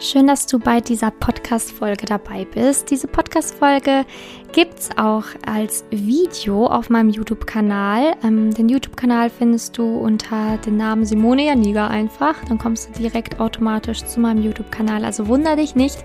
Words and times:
Schön, 0.00 0.28
dass 0.28 0.46
du 0.46 0.60
bei 0.60 0.80
dieser 0.80 1.10
Podcast-Folge 1.10 2.06
dabei 2.06 2.44
bist. 2.44 2.88
Diese 2.88 3.08
Podcast-Folge 3.08 4.04
gibt 4.52 4.78
es 4.78 4.90
auch 4.96 5.24
als 5.44 5.84
Video 5.90 6.66
auf 6.66 6.88
meinem 6.88 7.10
YouTube-Kanal. 7.10 8.12
Ähm, 8.22 8.54
den 8.54 8.68
YouTube-Kanal 8.68 9.28
findest 9.28 9.76
du 9.76 9.98
unter 9.98 10.56
dem 10.58 10.76
Namen 10.76 11.04
Simone 11.04 11.46
Janiga 11.46 11.88
einfach. 11.88 12.36
Dann 12.44 12.58
kommst 12.58 12.88
du 12.88 13.02
direkt 13.02 13.40
automatisch 13.40 14.04
zu 14.04 14.20
meinem 14.20 14.40
YouTube-Kanal. 14.40 15.04
Also 15.04 15.26
wunder 15.26 15.56
dich 15.56 15.74
nicht, 15.74 15.98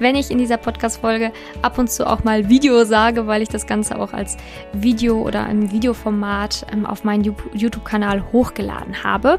wenn 0.00 0.16
ich 0.16 0.32
in 0.32 0.38
dieser 0.38 0.56
Podcast-Folge 0.56 1.30
ab 1.62 1.78
und 1.78 1.88
zu 1.88 2.04
auch 2.04 2.24
mal 2.24 2.48
Video 2.48 2.84
sage, 2.84 3.28
weil 3.28 3.42
ich 3.42 3.48
das 3.48 3.68
Ganze 3.68 4.00
auch 4.00 4.12
als 4.12 4.36
Video 4.72 5.22
oder 5.22 5.48
im 5.48 5.70
Videoformat 5.70 6.66
ähm, 6.72 6.84
auf 6.84 7.04
meinen 7.04 7.22
YouTube-Kanal 7.54 8.24
hochgeladen 8.32 9.04
habe. 9.04 9.38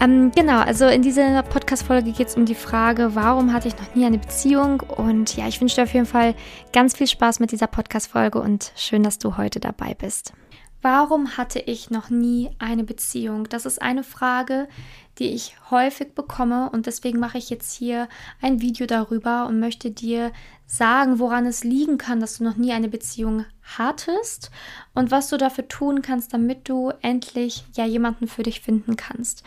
Ähm, 0.00 0.32
genau, 0.34 0.60
also 0.60 0.86
in 0.86 1.02
dieser 1.02 1.42
Podcast-Folge 1.42 2.12
geht 2.12 2.28
es 2.28 2.34
um 2.34 2.46
die 2.46 2.54
Frage, 2.54 3.14
warum 3.22 3.52
hatte 3.52 3.68
ich 3.68 3.76
noch 3.76 3.94
nie 3.94 4.06
eine 4.06 4.18
Beziehung? 4.18 4.80
Und 4.80 5.36
ja, 5.36 5.46
ich 5.46 5.60
wünsche 5.60 5.76
dir 5.76 5.82
auf 5.82 5.92
jeden 5.92 6.06
Fall 6.06 6.34
ganz 6.72 6.96
viel 6.96 7.06
Spaß 7.06 7.38
mit 7.38 7.52
dieser 7.52 7.66
Podcast-Folge 7.66 8.40
und 8.40 8.72
schön, 8.76 9.02
dass 9.02 9.18
du 9.18 9.36
heute 9.36 9.60
dabei 9.60 9.92
bist. 9.92 10.32
Warum 10.80 11.36
hatte 11.36 11.58
ich 11.58 11.90
noch 11.90 12.08
nie 12.08 12.48
eine 12.58 12.82
Beziehung? 12.82 13.44
Das 13.44 13.66
ist 13.66 13.82
eine 13.82 14.04
Frage, 14.04 14.68
die 15.18 15.34
ich 15.34 15.54
häufig 15.70 16.14
bekomme 16.14 16.70
und 16.70 16.86
deswegen 16.86 17.18
mache 17.18 17.36
ich 17.36 17.50
jetzt 17.50 17.74
hier 17.74 18.08
ein 18.40 18.62
Video 18.62 18.86
darüber 18.86 19.46
und 19.46 19.60
möchte 19.60 19.90
dir 19.90 20.32
sagen, 20.64 21.18
woran 21.18 21.44
es 21.44 21.62
liegen 21.62 21.98
kann, 21.98 22.20
dass 22.20 22.38
du 22.38 22.44
noch 22.44 22.56
nie 22.56 22.72
eine 22.72 22.88
Beziehung 22.88 23.44
hattest 23.76 24.50
und 24.94 25.10
was 25.10 25.28
du 25.28 25.36
dafür 25.36 25.68
tun 25.68 26.00
kannst, 26.00 26.32
damit 26.32 26.70
du 26.70 26.90
endlich 27.02 27.64
ja 27.74 27.84
jemanden 27.84 28.28
für 28.28 28.44
dich 28.44 28.62
finden 28.62 28.96
kannst. 28.96 29.44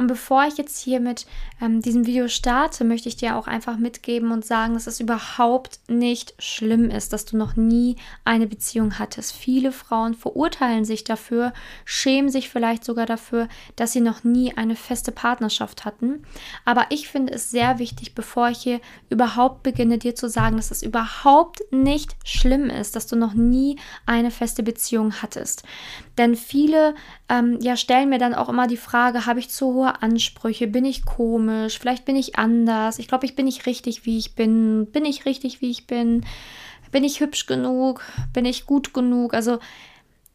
Und 0.00 0.06
bevor 0.06 0.46
ich 0.46 0.56
jetzt 0.56 0.82
hier 0.82 0.98
mit 0.98 1.26
ähm, 1.60 1.82
diesem 1.82 2.06
Video 2.06 2.26
starte, 2.26 2.84
möchte 2.84 3.10
ich 3.10 3.16
dir 3.16 3.36
auch 3.36 3.46
einfach 3.46 3.76
mitgeben 3.76 4.32
und 4.32 4.46
sagen, 4.46 4.72
dass 4.72 4.86
es 4.86 4.98
überhaupt 4.98 5.78
nicht 5.88 6.32
schlimm 6.38 6.88
ist, 6.88 7.12
dass 7.12 7.26
du 7.26 7.36
noch 7.36 7.54
nie 7.54 7.96
eine 8.24 8.46
Beziehung 8.46 8.98
hattest. 8.98 9.32
Viele 9.32 9.72
Frauen 9.72 10.14
verurteilen 10.14 10.86
sich 10.86 11.04
dafür, 11.04 11.52
schämen 11.84 12.30
sich 12.30 12.48
vielleicht 12.48 12.82
sogar 12.82 13.04
dafür, 13.04 13.46
dass 13.76 13.92
sie 13.92 14.00
noch 14.00 14.24
nie 14.24 14.56
eine 14.56 14.74
feste 14.74 15.12
Partnerschaft 15.12 15.84
hatten. 15.84 16.24
Aber 16.64 16.86
ich 16.88 17.06
finde 17.06 17.34
es 17.34 17.50
sehr 17.50 17.78
wichtig, 17.78 18.14
bevor 18.14 18.48
ich 18.48 18.60
hier 18.60 18.80
überhaupt 19.10 19.62
beginne, 19.62 19.98
dir 19.98 20.14
zu 20.14 20.30
sagen, 20.30 20.56
dass 20.56 20.70
es 20.70 20.82
überhaupt 20.82 21.60
nicht 21.72 22.16
schlimm 22.24 22.70
ist, 22.70 22.96
dass 22.96 23.06
du 23.06 23.16
noch 23.16 23.34
nie 23.34 23.78
eine 24.06 24.30
feste 24.30 24.62
Beziehung 24.62 25.20
hattest. 25.20 25.62
Denn 26.16 26.36
viele 26.36 26.94
ähm, 27.28 27.58
ja, 27.60 27.76
stellen 27.76 28.08
mir 28.08 28.18
dann 28.18 28.34
auch 28.34 28.48
immer 28.48 28.66
die 28.66 28.78
Frage, 28.78 29.26
habe 29.26 29.40
ich 29.40 29.50
zu 29.50 29.74
hohe 29.74 29.89
Ansprüche? 30.02 30.66
Bin 30.66 30.84
ich 30.84 31.04
komisch? 31.04 31.78
Vielleicht 31.78 32.04
bin 32.04 32.16
ich 32.16 32.36
anders. 32.36 32.98
Ich 32.98 33.08
glaube, 33.08 33.26
ich 33.26 33.36
bin 33.36 33.46
nicht 33.46 33.66
richtig, 33.66 34.06
wie 34.06 34.18
ich 34.18 34.34
bin. 34.34 34.86
Bin 34.86 35.04
ich 35.04 35.26
richtig, 35.26 35.60
wie 35.60 35.70
ich 35.70 35.86
bin? 35.86 36.24
Bin 36.92 37.04
ich 37.04 37.20
hübsch 37.20 37.46
genug? 37.46 38.02
Bin 38.32 38.44
ich 38.44 38.66
gut 38.66 38.94
genug? 38.94 39.34
Also 39.34 39.58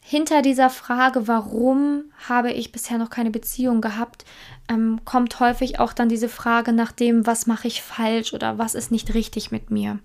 hinter 0.08 0.44
dieser 0.44 0.70
Frage, 0.70 1.28
warum 1.28 2.04
habe 2.30 2.52
ich 2.52 2.72
bisher 2.72 3.00
noch 3.00 3.10
keine 3.10 3.32
Beziehung 3.32 3.82
gehabt, 3.82 4.24
ähm, 4.70 5.00
kommt 5.04 5.40
häufig 5.40 5.80
auch 5.80 5.94
dann 5.94 6.10
diese 6.10 6.30
Frage 6.30 6.74
nach 6.74 6.92
dem, 6.92 7.26
was 7.26 7.48
mache 7.48 7.68
ich 7.68 7.82
falsch 7.82 8.32
oder 8.34 8.60
was 8.60 8.76
ist 8.76 8.92
nicht 8.92 9.16
richtig 9.16 9.50
mit 9.50 9.72
mir. 9.72 9.98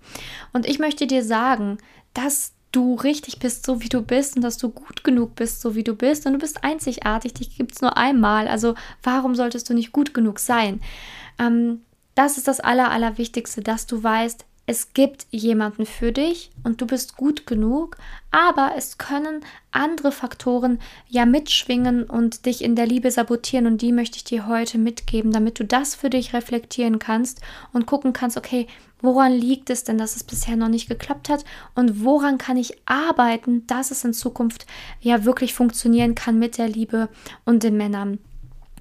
Und 0.53 0.65
ich 0.65 0.79
möchte 0.79 1.05
dir 1.05 1.23
sagen, 1.23 1.77
dass 2.15 2.53
du 2.71 2.95
richtig 2.95 3.39
bist, 3.39 3.65
so 3.65 3.81
wie 3.81 3.89
du 3.89 4.01
bist 4.01 4.35
und 4.35 4.41
dass 4.41 4.57
du 4.57 4.69
gut 4.69 5.03
genug 5.03 5.35
bist, 5.35 5.61
so 5.61 5.75
wie 5.75 5.83
du 5.83 5.95
bist 5.95 6.25
und 6.25 6.33
du 6.33 6.39
bist 6.39 6.63
einzigartig, 6.63 7.33
dich 7.33 7.57
gibt 7.57 7.73
es 7.73 7.81
nur 7.81 7.97
einmal. 7.97 8.47
Also 8.47 8.75
warum 9.03 9.35
solltest 9.35 9.69
du 9.69 9.73
nicht 9.73 9.91
gut 9.91 10.13
genug 10.13 10.39
sein? 10.39 10.81
Ähm, 11.39 11.81
das 12.15 12.37
ist 12.37 12.47
das 12.47 12.59
Aller, 12.59 12.91
Allerwichtigste, 12.91 13.61
dass 13.61 13.87
du 13.87 14.03
weißt, 14.03 14.45
es 14.67 14.93
gibt 14.93 15.25
jemanden 15.31 15.85
für 15.85 16.11
dich 16.11 16.51
und 16.63 16.81
du 16.81 16.85
bist 16.85 17.17
gut 17.17 17.47
genug, 17.47 17.97
aber 18.29 18.73
es 18.77 18.97
können 18.97 19.43
andere 19.71 20.11
Faktoren 20.11 20.79
ja 21.09 21.25
mitschwingen 21.25 22.03
und 22.03 22.45
dich 22.45 22.63
in 22.63 22.75
der 22.75 22.85
Liebe 22.85 23.09
sabotieren 23.09 23.65
und 23.65 23.81
die 23.81 23.91
möchte 23.91 24.17
ich 24.17 24.23
dir 24.23 24.47
heute 24.47 24.77
mitgeben, 24.77 25.31
damit 25.31 25.59
du 25.59 25.65
das 25.65 25.95
für 25.95 26.09
dich 26.09 26.33
reflektieren 26.33 26.99
kannst 26.99 27.41
und 27.73 27.87
gucken 27.87 28.13
kannst, 28.13 28.37
okay, 28.37 28.67
woran 29.01 29.33
liegt 29.33 29.69
es 29.69 29.83
denn, 29.83 29.97
dass 29.97 30.15
es 30.15 30.23
bisher 30.23 30.55
noch 30.55 30.69
nicht 30.69 30.87
geklappt 30.89 31.29
hat 31.29 31.43
und 31.75 32.03
woran 32.03 32.37
kann 32.37 32.57
ich 32.57 32.77
arbeiten, 32.85 33.65
dass 33.67 33.91
es 33.91 34.03
in 34.03 34.13
Zukunft 34.13 34.65
ja 34.99 35.25
wirklich 35.25 35.53
funktionieren 35.53 36.15
kann 36.15 36.39
mit 36.39 36.57
der 36.57 36.67
Liebe 36.67 37.09
und 37.45 37.63
den 37.63 37.77
Männern. 37.77 38.19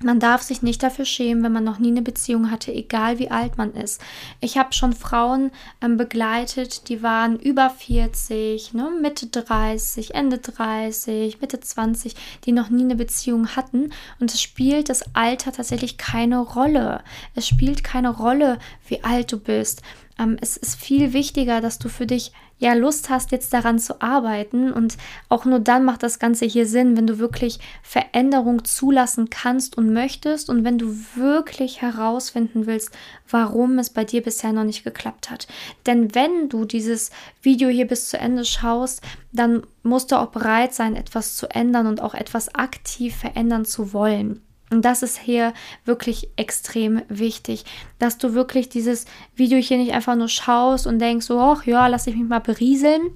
Man 0.02 0.18
darf 0.18 0.40
sich 0.40 0.62
nicht 0.62 0.82
dafür 0.82 1.04
schämen, 1.04 1.42
wenn 1.44 1.52
man 1.52 1.64
noch 1.64 1.78
nie 1.78 1.90
eine 1.90 2.00
Beziehung 2.00 2.50
hatte, 2.50 2.72
egal 2.72 3.18
wie 3.18 3.30
alt 3.30 3.58
man 3.58 3.74
ist. 3.74 4.00
Ich 4.40 4.56
habe 4.56 4.72
schon 4.72 4.94
Frauen 4.94 5.50
ähm, 5.82 5.98
begleitet, 5.98 6.88
die 6.88 7.02
waren 7.02 7.38
über 7.38 7.68
40, 7.68 8.72
ne, 8.72 8.90
Mitte 8.98 9.26
30, 9.26 10.14
Ende 10.14 10.38
30, 10.38 11.42
Mitte 11.42 11.60
20, 11.60 12.14
die 12.46 12.52
noch 12.52 12.70
nie 12.70 12.84
eine 12.84 12.96
Beziehung 12.96 13.48
hatten. 13.48 13.92
Und 14.18 14.32
es 14.32 14.40
spielt 14.40 14.88
das 14.88 15.04
Alter 15.14 15.52
tatsächlich 15.52 15.98
keine 15.98 16.38
Rolle. 16.38 17.02
Es 17.34 17.46
spielt 17.46 17.84
keine 17.84 18.08
Rolle, 18.08 18.58
wie 18.88 19.04
alt 19.04 19.30
du 19.32 19.38
bist. 19.38 19.82
Ähm, 20.18 20.38
es 20.40 20.56
ist 20.56 20.76
viel 20.76 21.12
wichtiger, 21.12 21.60
dass 21.60 21.78
du 21.78 21.90
für 21.90 22.06
dich 22.06 22.32
ja 22.60 22.74
Lust 22.74 23.10
hast, 23.10 23.32
jetzt 23.32 23.52
daran 23.52 23.78
zu 23.80 24.00
arbeiten. 24.00 24.72
Und 24.72 24.96
auch 25.28 25.44
nur 25.44 25.58
dann 25.58 25.84
macht 25.84 26.04
das 26.04 26.20
Ganze 26.20 26.44
hier 26.44 26.66
Sinn, 26.66 26.96
wenn 26.96 27.06
du 27.06 27.18
wirklich 27.18 27.58
Veränderung 27.82 28.64
zulassen 28.64 29.30
kannst 29.30 29.76
und 29.76 29.92
möchtest 29.92 30.48
und 30.48 30.62
wenn 30.62 30.78
du 30.78 30.94
wirklich 31.16 31.82
herausfinden 31.82 32.66
willst, 32.66 32.96
warum 33.28 33.78
es 33.78 33.90
bei 33.90 34.04
dir 34.04 34.22
bisher 34.22 34.52
noch 34.52 34.64
nicht 34.64 34.84
geklappt 34.84 35.30
hat. 35.30 35.48
Denn 35.86 36.14
wenn 36.14 36.48
du 36.48 36.64
dieses 36.64 37.10
Video 37.42 37.68
hier 37.68 37.86
bis 37.86 38.08
zu 38.08 38.18
Ende 38.18 38.44
schaust, 38.44 39.02
dann 39.32 39.62
musst 39.82 40.12
du 40.12 40.16
auch 40.16 40.28
bereit 40.28 40.74
sein, 40.74 40.94
etwas 40.94 41.36
zu 41.36 41.48
ändern 41.50 41.86
und 41.86 42.00
auch 42.00 42.14
etwas 42.14 42.54
aktiv 42.54 43.16
verändern 43.16 43.64
zu 43.64 43.92
wollen. 43.92 44.42
Und 44.70 44.84
das 44.84 45.02
ist 45.02 45.18
hier 45.18 45.52
wirklich 45.84 46.30
extrem 46.36 47.02
wichtig, 47.08 47.64
dass 47.98 48.18
du 48.18 48.34
wirklich 48.34 48.68
dieses 48.68 49.04
Video 49.34 49.58
hier 49.58 49.78
nicht 49.78 49.92
einfach 49.92 50.14
nur 50.14 50.28
schaust 50.28 50.86
und 50.86 51.00
denkst, 51.00 51.26
so, 51.26 51.40
ach 51.40 51.66
ja, 51.66 51.88
lass 51.88 52.06
ich 52.06 52.14
mich 52.14 52.28
mal 52.28 52.38
berieseln, 52.38 53.10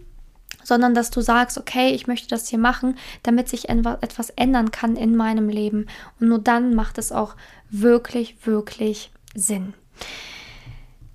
sondern 0.65 0.95
dass 0.95 1.11
du 1.11 1.21
sagst, 1.21 1.57
okay, 1.57 1.91
ich 1.91 2.09
möchte 2.09 2.29
das 2.29 2.49
hier 2.49 2.59
machen, 2.59 2.97
damit 3.23 3.49
sich 3.49 3.69
etwas 3.69 4.31
ändern 4.31 4.73
kann 4.73 4.97
in 4.97 5.15
meinem 5.15 5.49
Leben. 5.49 5.87
Und 6.19 6.29
nur 6.29 6.41
dann 6.41 6.75
macht 6.75 6.99
es 6.99 7.13
auch 7.13 7.37
wirklich, 7.71 8.37
wirklich 8.45 9.13
Sinn. 9.37 9.75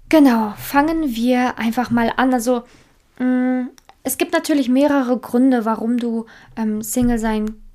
Genau, 0.07 0.53
fangen 0.57 1.15
wir 1.15 1.59
einfach 1.59 1.91
mal 1.91 2.13
an. 2.15 2.33
Also, 2.33 2.63
mh, 3.19 3.25
mm, 3.25 3.69
es 4.03 4.17
gibt 4.17 4.31
natürlich 4.31 4.69
mehrere 4.69 5.19
Gründe, 5.19 5.65
warum 5.65 5.97
du 5.97 6.25
ähm, 6.55 6.81
Single 6.81 7.19
sein 7.19 7.45
kannst 7.45 7.68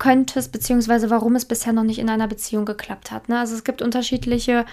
könntest, 0.00 0.50
beziehungsweise 0.50 1.10
warum 1.10 1.36
es 1.36 1.44
bisher 1.44 1.72
noch 1.72 1.84
nicht 1.84 2.00
in 2.00 2.08
einer 2.08 2.26
Beziehung 2.26 2.64
geklappt 2.64 3.12
hat. 3.12 3.28
Ne? 3.28 3.38
Also 3.38 3.54
es 3.54 3.62
gibt 3.62 3.82
unterschiedliche, 3.82 4.66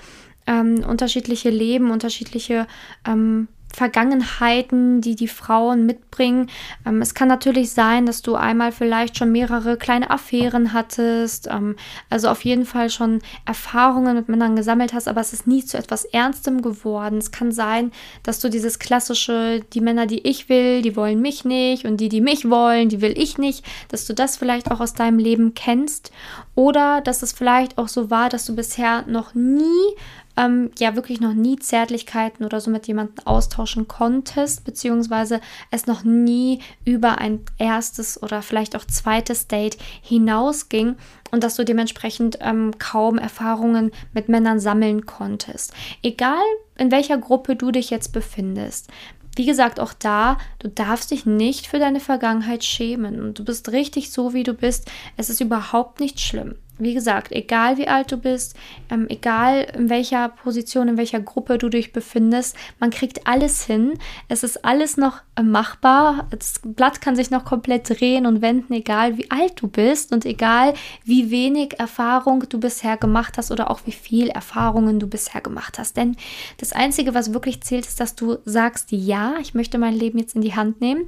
ähm, 0.47 0.83
unterschiedliche 0.87 1.51
Leben, 1.51 1.91
unterschiedliche 1.91 2.65
ähm, 3.05 3.47
Vergangenheiten, 3.77 5.01
die 5.01 5.15
die 5.15 5.27
Frauen 5.27 5.85
mitbringen. 5.85 6.49
Ähm, 6.83 6.99
es 6.99 7.13
kann 7.13 7.27
natürlich 7.27 7.73
sein, 7.73 8.07
dass 8.07 8.23
du 8.23 8.33
einmal 8.33 8.71
vielleicht 8.71 9.19
schon 9.19 9.31
mehrere 9.31 9.77
kleine 9.77 10.09
Affären 10.09 10.73
hattest, 10.73 11.47
ähm, 11.51 11.75
also 12.09 12.29
auf 12.29 12.43
jeden 12.43 12.65
Fall 12.65 12.89
schon 12.89 13.19
Erfahrungen 13.45 14.15
mit 14.15 14.29
Männern 14.29 14.55
gesammelt 14.55 14.93
hast, 14.93 15.07
aber 15.07 15.21
es 15.21 15.31
ist 15.31 15.45
nie 15.45 15.63
zu 15.63 15.77
etwas 15.77 16.05
Ernstem 16.05 16.63
geworden. 16.63 17.19
Es 17.19 17.29
kann 17.29 17.51
sein, 17.51 17.91
dass 18.23 18.39
du 18.39 18.49
dieses 18.49 18.79
klassische, 18.79 19.61
die 19.71 19.81
Männer, 19.81 20.07
die 20.07 20.27
ich 20.27 20.49
will, 20.49 20.81
die 20.81 20.95
wollen 20.95 21.21
mich 21.21 21.45
nicht 21.45 21.85
und 21.85 21.97
die, 21.97 22.09
die 22.09 22.21
mich 22.21 22.49
wollen, 22.49 22.89
die 22.89 23.01
will 23.01 23.13
ich 23.15 23.37
nicht, 23.37 23.63
dass 23.89 24.05
du 24.05 24.15
das 24.15 24.37
vielleicht 24.37 24.71
auch 24.71 24.79
aus 24.79 24.95
deinem 24.95 25.19
Leben 25.19 25.53
kennst 25.53 26.11
oder 26.55 27.01
dass 27.01 27.21
es 27.21 27.31
vielleicht 27.31 27.77
auch 27.77 27.89
so 27.89 28.09
war, 28.09 28.29
dass 28.29 28.47
du 28.47 28.55
bisher 28.55 29.03
noch 29.05 29.35
nie 29.35 29.93
ähm, 30.37 30.71
ja 30.77 30.95
wirklich 30.95 31.19
noch 31.19 31.33
nie 31.33 31.57
Zärtlichkeiten 31.57 32.45
oder 32.45 32.61
so 32.61 32.69
mit 32.71 32.87
jemandem 32.87 33.25
austauschen 33.25 33.87
konntest, 33.87 34.63
beziehungsweise 34.63 35.41
es 35.71 35.87
noch 35.87 36.03
nie 36.03 36.59
über 36.85 37.17
ein 37.17 37.41
erstes 37.57 38.21
oder 38.21 38.41
vielleicht 38.41 38.75
auch 38.75 38.85
zweites 38.85 39.47
Date 39.47 39.77
hinausging 40.01 40.95
und 41.31 41.43
dass 41.43 41.55
du 41.55 41.65
dementsprechend 41.65 42.37
ähm, 42.41 42.71
kaum 42.79 43.17
Erfahrungen 43.17 43.91
mit 44.13 44.29
Männern 44.29 44.59
sammeln 44.59 45.05
konntest. 45.05 45.73
Egal 46.03 46.43
in 46.77 46.91
welcher 46.91 47.17
Gruppe 47.17 47.55
du 47.55 47.71
dich 47.71 47.89
jetzt 47.89 48.13
befindest. 48.13 48.89
Wie 49.35 49.45
gesagt, 49.45 49.79
auch 49.79 49.93
da, 49.93 50.37
du 50.59 50.67
darfst 50.67 51.11
dich 51.11 51.25
nicht 51.25 51.67
für 51.67 51.77
deine 51.77 51.99
Vergangenheit 51.99 52.63
schämen 52.63 53.21
und 53.21 53.37
du 53.37 53.45
bist 53.45 53.71
richtig 53.71 54.11
so, 54.11 54.33
wie 54.33 54.43
du 54.43 54.53
bist. 54.53 54.89
Es 55.15 55.29
ist 55.29 55.41
überhaupt 55.41 55.99
nicht 55.99 56.19
schlimm. 56.19 56.55
Wie 56.79 56.93
gesagt, 56.93 57.31
egal 57.31 57.77
wie 57.77 57.87
alt 57.87 58.11
du 58.11 58.17
bist, 58.17 58.55
ähm, 58.89 59.07
egal 59.09 59.67
in 59.75 59.89
welcher 59.89 60.29
Position, 60.29 60.87
in 60.87 60.97
welcher 60.97 61.19
Gruppe 61.19 61.57
du 61.57 61.69
dich 61.69 61.93
befindest, 61.93 62.55
man 62.79 62.89
kriegt 62.89 63.27
alles 63.27 63.65
hin. 63.65 63.93
Es 64.27 64.43
ist 64.43 64.63
alles 64.63 64.97
noch 64.97 65.21
äh, 65.35 65.43
machbar. 65.43 66.27
Das 66.29 66.61
Blatt 66.63 67.01
kann 67.01 67.15
sich 67.15 67.31
noch 67.31 67.45
komplett 67.45 67.89
drehen 67.89 68.25
und 68.25 68.41
wenden, 68.41 68.73
egal 68.73 69.17
wie 69.17 69.29
alt 69.31 69.61
du 69.61 69.67
bist 69.67 70.13
und 70.13 70.25
egal 70.25 70.73
wie 71.03 71.31
wenig 71.31 71.79
Erfahrung 71.79 72.43
du 72.47 72.59
bisher 72.59 72.97
gemacht 72.97 73.37
hast 73.37 73.51
oder 73.51 73.71
auch 73.71 73.81
wie 73.85 73.91
viel 73.91 74.29
Erfahrungen 74.29 74.99
du 74.99 75.07
bisher 75.07 75.41
gemacht 75.41 75.79
hast. 75.79 75.97
Denn 75.97 76.15
das 76.57 76.73
Einzige, 76.73 77.13
was 77.13 77.33
wirklich 77.33 77.61
zählt, 77.61 77.85
ist, 77.85 77.99
dass 77.99 78.15
du 78.15 78.37
sagst, 78.45 78.91
ja, 78.91 79.35
ich 79.41 79.53
möchte 79.53 79.77
mein 79.77 79.93
Leben 79.93 80.19
jetzt 80.19 80.35
in 80.35 80.41
die 80.41 80.55
Hand 80.55 80.81
nehmen. 80.81 81.07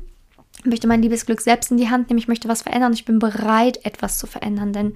Ich 0.59 0.65
möchte 0.65 0.87
mein 0.87 1.01
Liebesglück 1.01 1.39
selbst 1.39 1.71
in 1.71 1.77
die 1.77 1.89
Hand 1.89 2.09
nehmen. 2.09 2.19
Ich 2.19 2.27
möchte 2.27 2.49
was 2.49 2.63
verändern. 2.63 2.93
Ich 2.93 3.05
bin 3.05 3.19
bereit, 3.19 3.85
etwas 3.85 4.17
zu 4.17 4.27
verändern. 4.27 4.73
Denn 4.73 4.95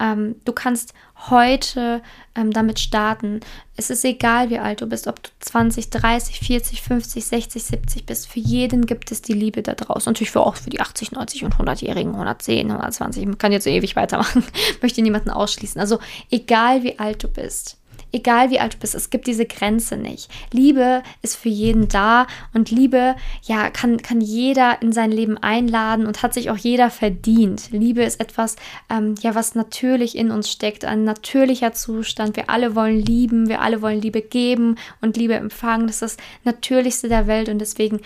ähm, 0.00 0.36
du 0.44 0.52
kannst 0.52 0.94
heute 1.28 2.00
ähm, 2.36 2.52
damit 2.52 2.78
starten. 2.78 3.40
Es 3.76 3.90
ist 3.90 4.04
egal, 4.04 4.50
wie 4.50 4.58
alt 4.58 4.80
du 4.80 4.86
bist, 4.86 5.08
ob 5.08 5.22
du 5.22 5.30
20, 5.40 5.90
30, 5.90 6.40
40, 6.40 6.82
50, 6.82 7.24
60, 7.24 7.62
70 7.62 8.06
bist. 8.06 8.28
Für 8.28 8.40
jeden 8.40 8.86
gibt 8.86 9.10
es 9.10 9.22
die 9.22 9.32
Liebe 9.32 9.62
da 9.62 9.74
draußen. 9.74 10.10
Natürlich 10.12 10.30
für 10.30 10.40
auch 10.40 10.56
für 10.56 10.70
die 10.70 10.80
80, 10.80 11.12
90 11.12 11.44
und 11.44 11.54
100-Jährigen, 11.56 12.12
110, 12.12 12.70
120. 12.70 13.26
Man 13.26 13.38
kann 13.38 13.52
jetzt 13.52 13.66
ewig 13.66 13.96
weitermachen. 13.96 14.44
Möchte 14.82 15.02
niemanden 15.02 15.30
ausschließen. 15.30 15.80
Also 15.80 15.98
egal, 16.30 16.84
wie 16.84 16.98
alt 16.98 17.22
du 17.24 17.28
bist 17.28 17.78
egal 18.14 18.50
wie 18.50 18.60
alt 18.60 18.74
du 18.74 18.78
bist, 18.78 18.94
es 18.94 19.10
gibt 19.10 19.26
diese 19.26 19.44
Grenze 19.44 19.96
nicht. 19.96 20.30
Liebe 20.52 21.02
ist 21.20 21.36
für 21.36 21.48
jeden 21.48 21.88
da 21.88 22.26
und 22.54 22.70
Liebe, 22.70 23.16
ja, 23.42 23.70
kann, 23.70 24.00
kann 24.00 24.20
jeder 24.20 24.80
in 24.80 24.92
sein 24.92 25.10
Leben 25.10 25.36
einladen 25.36 26.06
und 26.06 26.22
hat 26.22 26.32
sich 26.32 26.50
auch 26.50 26.56
jeder 26.56 26.90
verdient. 26.90 27.70
Liebe 27.72 28.02
ist 28.02 28.20
etwas, 28.20 28.56
ähm, 28.88 29.16
ja, 29.20 29.34
was 29.34 29.54
natürlich 29.54 30.16
in 30.16 30.30
uns 30.30 30.50
steckt, 30.50 30.84
ein 30.84 31.04
natürlicher 31.04 31.72
Zustand. 31.72 32.36
Wir 32.36 32.48
alle 32.48 32.74
wollen 32.74 33.00
lieben, 33.00 33.48
wir 33.48 33.60
alle 33.60 33.82
wollen 33.82 34.00
Liebe 34.00 34.22
geben 34.22 34.76
und 35.00 35.16
Liebe 35.16 35.34
empfangen. 35.34 35.86
Das 35.86 35.96
ist 35.96 36.02
das 36.02 36.16
Natürlichste 36.44 37.08
der 37.08 37.26
Welt 37.26 37.48
und 37.48 37.58
deswegen 37.58 38.00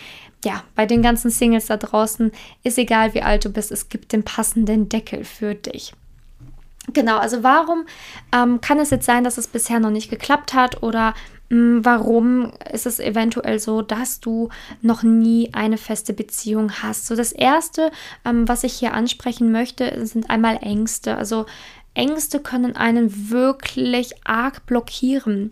ja, 0.44 0.62
bei 0.74 0.86
den 0.86 1.02
ganzen 1.02 1.30
Singles 1.30 1.66
da 1.66 1.76
draußen 1.76 2.32
ist 2.62 2.78
egal, 2.78 3.14
wie 3.14 3.22
alt 3.22 3.44
du 3.44 3.50
bist, 3.50 3.72
es 3.72 3.88
gibt 3.88 4.12
den 4.12 4.22
passenden 4.22 4.88
Deckel 4.88 5.24
für 5.24 5.54
dich. 5.54 5.92
Genau, 6.92 7.18
also 7.18 7.42
warum 7.42 7.84
ähm, 8.32 8.60
kann 8.60 8.78
es 8.78 8.90
jetzt 8.90 9.06
sein, 9.06 9.24
dass 9.24 9.38
es 9.38 9.46
bisher 9.46 9.80
noch 9.80 9.90
nicht 9.90 10.10
geklappt 10.10 10.54
hat 10.54 10.82
oder 10.82 11.14
mh, 11.50 11.56
hm, 11.56 11.84
warum 11.84 12.52
ist 12.72 12.86
es 12.86 12.98
eventuell 12.98 13.58
so, 13.58 13.82
dass 13.82 14.20
du 14.20 14.48
noch 14.80 15.02
nie 15.02 15.50
eine 15.52 15.78
feste 15.78 16.12
Beziehung 16.12 16.72
hast? 16.82 17.06
So 17.06 17.14
das 17.14 17.32
Erste, 17.32 17.90
ähm, 18.24 18.48
was 18.48 18.64
ich 18.64 18.72
hier 18.74 18.94
ansprechen 18.94 19.52
möchte, 19.52 20.06
sind 20.06 20.30
einmal 20.30 20.58
Ängste. 20.62 21.16
Also 21.16 21.46
Ängste 21.94 22.40
können 22.40 22.76
einen 22.76 23.30
wirklich 23.30 24.14
arg 24.24 24.64
blockieren. 24.66 25.50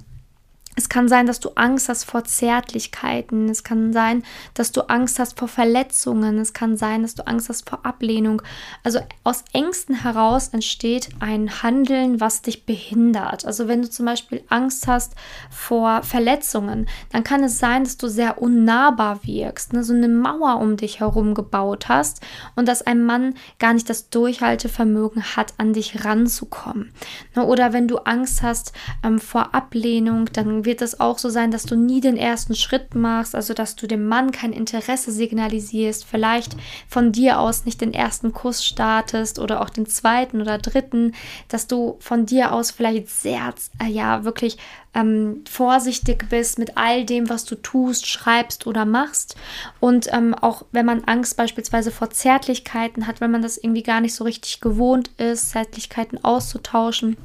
Es 0.78 0.90
kann 0.90 1.08
sein, 1.08 1.26
dass 1.26 1.40
du 1.40 1.52
Angst 1.54 1.88
hast 1.88 2.04
vor 2.04 2.24
Zärtlichkeiten. 2.24 3.48
Es 3.48 3.64
kann 3.64 3.94
sein, 3.94 4.22
dass 4.52 4.72
du 4.72 4.82
Angst 4.90 5.18
hast 5.18 5.38
vor 5.38 5.48
Verletzungen. 5.48 6.38
Es 6.38 6.52
kann 6.52 6.76
sein, 6.76 7.00
dass 7.00 7.14
du 7.14 7.26
Angst 7.26 7.48
hast 7.48 7.66
vor 7.66 7.86
Ablehnung. 7.86 8.42
Also 8.84 9.00
aus 9.24 9.42
Ängsten 9.54 10.02
heraus 10.02 10.48
entsteht 10.48 11.08
ein 11.18 11.62
Handeln, 11.62 12.20
was 12.20 12.42
dich 12.42 12.66
behindert. 12.66 13.46
Also 13.46 13.68
wenn 13.68 13.80
du 13.80 13.88
zum 13.88 14.04
Beispiel 14.04 14.44
Angst 14.50 14.86
hast 14.86 15.14
vor 15.50 16.02
Verletzungen, 16.02 16.86
dann 17.10 17.24
kann 17.24 17.42
es 17.42 17.58
sein, 17.58 17.84
dass 17.84 17.96
du 17.96 18.08
sehr 18.08 18.42
unnahbar 18.42 19.20
wirkst, 19.24 19.72
ne? 19.72 19.82
so 19.82 19.94
eine 19.94 20.08
Mauer 20.08 20.58
um 20.60 20.76
dich 20.76 21.00
herum 21.00 21.32
gebaut 21.32 21.88
hast 21.88 22.20
und 22.54 22.68
dass 22.68 22.82
ein 22.82 23.02
Mann 23.02 23.34
gar 23.58 23.72
nicht 23.72 23.88
das 23.88 24.10
Durchhaltevermögen 24.10 25.36
hat, 25.36 25.54
an 25.56 25.72
dich 25.72 26.04
ranzukommen. 26.04 26.92
Ne? 27.34 27.46
Oder 27.46 27.72
wenn 27.72 27.88
du 27.88 27.96
Angst 27.96 28.42
hast 28.42 28.74
ähm, 29.02 29.18
vor 29.18 29.54
Ablehnung, 29.54 30.26
dann 30.34 30.65
wird 30.66 30.82
es 30.82 31.00
auch 31.00 31.16
so 31.16 31.30
sein, 31.30 31.50
dass 31.50 31.62
du 31.62 31.76
nie 31.76 32.02
den 32.02 32.18
ersten 32.18 32.54
Schritt 32.54 32.94
machst, 32.94 33.34
also 33.34 33.54
dass 33.54 33.76
du 33.76 33.86
dem 33.86 34.06
Mann 34.06 34.32
kein 34.32 34.52
Interesse 34.52 35.10
signalisierst, 35.10 36.04
vielleicht 36.04 36.56
von 36.88 37.12
dir 37.12 37.40
aus 37.40 37.64
nicht 37.64 37.80
den 37.80 37.94
ersten 37.94 38.34
Kuss 38.34 38.64
startest 38.64 39.38
oder 39.38 39.62
auch 39.62 39.70
den 39.70 39.86
zweiten 39.86 40.42
oder 40.42 40.58
dritten, 40.58 41.14
dass 41.48 41.66
du 41.66 41.96
von 42.00 42.26
dir 42.26 42.52
aus 42.52 42.70
vielleicht 42.70 43.08
sehr, 43.08 43.54
äh, 43.82 43.88
ja, 43.88 44.24
wirklich 44.24 44.58
ähm, 44.94 45.44
vorsichtig 45.48 46.28
bist 46.28 46.58
mit 46.58 46.76
all 46.76 47.04
dem, 47.04 47.28
was 47.28 47.44
du 47.44 47.54
tust, 47.54 48.06
schreibst 48.06 48.66
oder 48.66 48.84
machst. 48.84 49.36
Und 49.80 50.12
ähm, 50.12 50.34
auch 50.34 50.64
wenn 50.72 50.86
man 50.86 51.04
Angst 51.04 51.36
beispielsweise 51.36 51.90
vor 51.90 52.10
Zärtlichkeiten 52.10 53.06
hat, 53.06 53.20
wenn 53.20 53.30
man 53.30 53.42
das 53.42 53.58
irgendwie 53.58 53.82
gar 53.82 54.00
nicht 54.00 54.14
so 54.14 54.24
richtig 54.24 54.60
gewohnt 54.60 55.10
ist, 55.18 55.50
Zärtlichkeiten 55.50 56.22
auszutauschen 56.24 57.16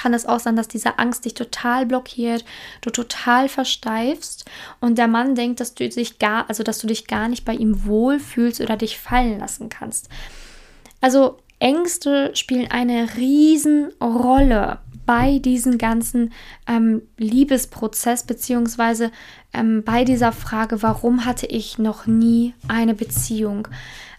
kann 0.00 0.14
es 0.14 0.24
auch 0.24 0.40
sein, 0.40 0.56
dass 0.56 0.68
diese 0.68 0.98
Angst 0.98 1.26
dich 1.26 1.34
total 1.34 1.84
blockiert, 1.84 2.44
du 2.80 2.88
total 2.88 3.50
versteifst 3.50 4.46
und 4.80 4.96
der 4.96 5.08
Mann 5.08 5.34
denkt, 5.34 5.60
dass 5.60 5.74
du 5.74 5.86
dich 5.86 6.18
gar, 6.18 6.48
also 6.48 6.62
dass 6.62 6.78
du 6.78 6.86
dich 6.86 7.06
gar 7.06 7.28
nicht 7.28 7.44
bei 7.44 7.52
ihm 7.52 7.84
wohlfühlst 7.84 8.62
oder 8.62 8.78
dich 8.78 8.98
fallen 8.98 9.38
lassen 9.38 9.68
kannst. 9.68 10.08
Also 11.02 11.38
Ängste 11.58 12.30
spielen 12.34 12.70
eine 12.70 13.14
Riesenrolle 13.16 14.78
bei 15.04 15.38
diesem 15.38 15.76
ganzen 15.76 16.32
ähm, 16.66 17.02
Liebesprozess 17.18 18.24
beziehungsweise 18.24 19.10
ähm, 19.52 19.82
bei 19.84 20.04
dieser 20.04 20.32
Frage, 20.32 20.82
warum 20.82 21.26
hatte 21.26 21.46
ich 21.46 21.78
noch 21.78 22.06
nie 22.06 22.54
eine 22.68 22.94
Beziehung? 22.94 23.68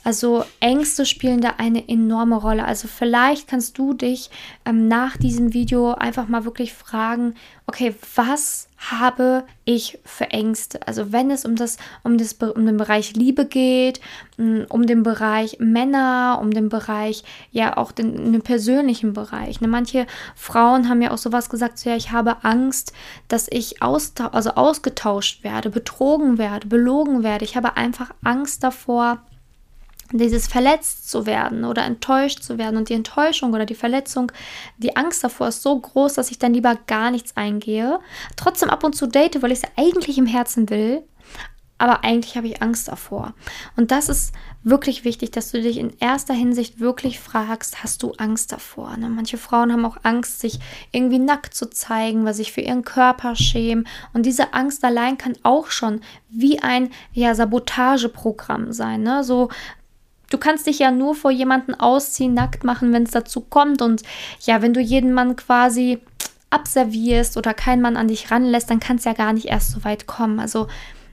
Also 0.03 0.45
Ängste 0.59 1.05
spielen 1.05 1.41
da 1.41 1.55
eine 1.57 1.87
enorme 1.87 2.37
Rolle. 2.37 2.65
Also 2.65 2.87
vielleicht 2.87 3.47
kannst 3.47 3.77
du 3.77 3.93
dich 3.93 4.31
ähm, 4.65 4.87
nach 4.87 5.15
diesem 5.15 5.53
Video 5.53 5.93
einfach 5.93 6.27
mal 6.27 6.43
wirklich 6.43 6.73
fragen, 6.73 7.35
okay, 7.67 7.93
was 8.15 8.67
habe 8.77 9.43
ich 9.63 9.99
für 10.03 10.31
Ängste? 10.31 10.87
Also 10.87 11.11
wenn 11.11 11.29
es 11.29 11.45
um 11.45 11.55
das, 11.55 11.77
um 12.03 12.17
das, 12.17 12.33
um 12.33 12.65
den 12.65 12.77
Bereich 12.77 13.15
Liebe 13.15 13.45
geht, 13.45 14.01
mm, 14.37 14.61
um 14.69 14.87
den 14.87 15.03
Bereich 15.03 15.59
Männer, 15.59 16.39
um 16.41 16.49
den 16.49 16.69
Bereich, 16.69 17.23
ja 17.51 17.77
auch 17.77 17.91
den, 17.91 18.33
den 18.33 18.41
persönlichen 18.41 19.13
Bereich. 19.13 19.61
Ne, 19.61 19.67
manche 19.67 20.07
Frauen 20.35 20.89
haben 20.89 21.03
ja 21.03 21.11
auch 21.11 21.19
sowas 21.19 21.47
gesagt, 21.49 21.77
so 21.77 21.91
ja, 21.91 21.95
ich 21.95 22.11
habe 22.11 22.43
Angst, 22.43 22.91
dass 23.27 23.47
ich 23.51 23.83
also 23.83 24.49
ausgetauscht 24.55 25.43
werde, 25.43 25.69
betrogen 25.69 26.39
werde, 26.39 26.65
belogen 26.65 27.21
werde. 27.21 27.45
Ich 27.45 27.55
habe 27.55 27.77
einfach 27.77 28.11
Angst 28.23 28.63
davor, 28.63 29.19
dieses 30.11 30.47
verletzt 30.47 31.09
zu 31.09 31.25
werden 31.25 31.65
oder 31.65 31.83
enttäuscht 31.83 32.43
zu 32.43 32.57
werden 32.57 32.77
und 32.77 32.89
die 32.89 32.93
Enttäuschung 32.93 33.53
oder 33.53 33.65
die 33.65 33.75
Verletzung, 33.75 34.31
die 34.77 34.95
Angst 34.95 35.23
davor 35.23 35.47
ist 35.47 35.61
so 35.61 35.79
groß, 35.79 36.13
dass 36.13 36.31
ich 36.31 36.39
dann 36.39 36.53
lieber 36.53 36.77
gar 36.87 37.11
nichts 37.11 37.35
eingehe. 37.37 37.99
Trotzdem 38.35 38.69
ab 38.69 38.83
und 38.83 38.95
zu 38.95 39.07
date, 39.07 39.41
weil 39.41 39.51
ich 39.51 39.63
es 39.63 39.69
eigentlich 39.77 40.17
im 40.17 40.25
Herzen 40.25 40.69
will, 40.69 41.03
aber 41.81 42.03
eigentlich 42.03 42.37
habe 42.37 42.45
ich 42.45 42.61
Angst 42.61 42.89
davor. 42.89 43.33
Und 43.75 43.89
das 43.89 44.07
ist 44.07 44.35
wirklich 44.61 45.03
wichtig, 45.03 45.31
dass 45.31 45.49
du 45.49 45.59
dich 45.59 45.77
in 45.77 45.97
erster 45.99 46.35
Hinsicht 46.35 46.79
wirklich 46.79 47.19
fragst, 47.19 47.83
hast 47.83 48.03
du 48.03 48.11
Angst 48.19 48.51
davor? 48.51 48.95
Ne? 48.97 49.09
Manche 49.09 49.39
Frauen 49.39 49.71
haben 49.71 49.85
auch 49.85 49.97
Angst, 50.03 50.41
sich 50.41 50.59
irgendwie 50.91 51.17
nackt 51.17 51.55
zu 51.55 51.71
zeigen, 51.71 52.23
weil 52.23 52.35
sie 52.35 52.43
sich 52.43 52.51
für 52.51 52.61
ihren 52.61 52.83
Körper 52.83 53.35
schämen. 53.35 53.87
Und 54.13 54.27
diese 54.27 54.53
Angst 54.53 54.83
allein 54.83 55.17
kann 55.17 55.33
auch 55.41 55.71
schon 55.71 56.01
wie 56.29 56.59
ein 56.61 56.91
ja, 57.13 57.33
Sabotageprogramm 57.33 58.73
sein. 58.73 59.01
Ne? 59.01 59.23
So 59.23 59.49
Du 60.31 60.39
kannst 60.39 60.65
dich 60.65 60.79
ja 60.79 60.89
nur 60.89 61.13
vor 61.13 61.29
jemanden 61.29 61.75
ausziehen, 61.75 62.33
nackt 62.33 62.63
machen, 62.63 62.91
wenn 62.93 63.03
es 63.03 63.11
dazu 63.11 63.41
kommt. 63.41 63.83
Und 63.83 64.01
ja, 64.41 64.63
wenn 64.63 64.73
du 64.73 64.79
jeden 64.79 65.13
Mann 65.13 65.35
quasi 65.35 65.99
abservierst 66.49 67.37
oder 67.37 67.53
kein 67.53 67.81
Mann 67.81 67.97
an 67.97 68.07
dich 68.07 68.31
ranlässt, 68.31 68.69
dann 68.69 68.79
kann 68.79 68.97
es 68.97 69.05
ja 69.05 69.13
gar 69.13 69.33
nicht 69.33 69.45
erst 69.45 69.71
so 69.71 69.83
weit 69.83 70.07
kommen. 70.07 70.39
Also 70.39 70.67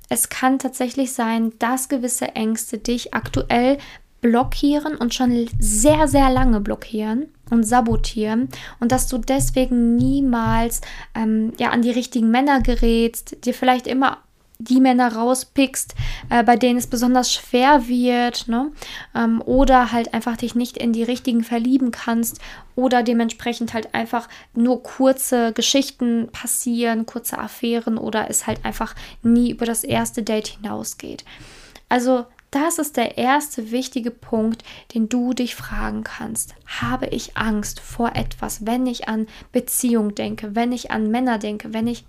es 0.09 0.31
kann 0.31 0.59
tatsächlich 0.59 1.13
sein, 1.13 1.53
dass 1.59 1.89
gewisse 1.89 2.35
Ängste 2.35 2.79
dich 2.79 3.13
aktuell 3.13 3.79
blockieren 4.21 4.97
und 4.97 5.15
schon 5.15 5.49
sehr, 5.59 6.09
sehr 6.09 6.31
lange 6.31 6.61
blockieren 6.61 7.29
und 7.51 7.65
sabotieren 7.65 8.49
und 8.81 8.91
dass 8.91 9.07
du 9.07 9.19
deswegen 9.19 9.97
niemals 9.97 10.81
ähm, 11.15 11.53
ja 11.59 11.71
an 11.71 11.83
die 11.83 11.91
richtigen 11.91 12.31
Männer 12.31 12.61
gerätst, 12.61 13.45
dir 13.45 13.55
vielleicht 13.55 13.87
immer 13.87 14.19
die 14.59 14.81
Männer 14.81 15.15
rauspickst, 15.15 15.95
äh, 16.31 16.43
bei 16.43 16.57
denen 16.57 16.79
es 16.79 16.89
besonders 16.89 17.33
schwer 17.33 17.87
wird, 17.87 18.49
ne? 18.49 18.73
Ähm, 19.15 19.41
oder 19.45 19.93
halt 19.93 20.15
einfach 20.15 20.37
dich 20.37 20.55
nicht 20.55 20.77
in 20.77 20.93
die 20.93 21.05
richtigen 21.05 21.45
verlieben 21.45 21.93
kannst 21.93 22.41
oder 22.75 23.03
dementsprechend 23.03 23.73
halt 23.73 23.95
einfach 23.95 24.29
nur 24.55 24.83
kurze 24.83 25.53
Geschichten 25.53 26.29
passieren, 26.33 27.07
kurze 27.07 27.39
Affären 27.39 27.99
oder 27.99 28.29
es 28.29 28.47
halt 28.47 28.65
einfach 28.65 28.95
nie 29.23 29.51
über 29.51 29.65
das 29.65 29.85
erste 29.85 30.23
Date 30.23 30.49
hinausgeht. 30.49 31.25
Also 31.89 32.27
das 32.51 32.79
ist 32.79 32.97
der 32.97 33.19
erste 33.19 33.71
wichtige 33.71 34.11
Punkt, 34.11 34.65
den 34.95 35.09
du 35.09 35.35
dich 35.35 35.55
fragen 35.55 36.03
kannst. 36.03 36.55
Habe 36.67 37.07
ich 37.07 37.37
Angst 37.37 37.81
vor 37.81 38.17
etwas, 38.17 38.65
wenn 38.65 38.87
ich 38.87 39.07
an 39.07 39.27
Beziehung 39.53 40.15
denke, 40.15 40.55
wenn 40.55 40.73
ich 40.73 40.91
an 40.91 41.11
Männer 41.11 41.39
denke, 41.39 41.75
wenn 41.75 41.87
ich 41.87 42.05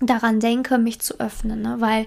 daran 0.00 0.40
denke, 0.40 0.78
mich 0.78 1.00
zu 1.00 1.20
öffnen, 1.20 1.62
ne? 1.62 1.76
weil 1.78 2.06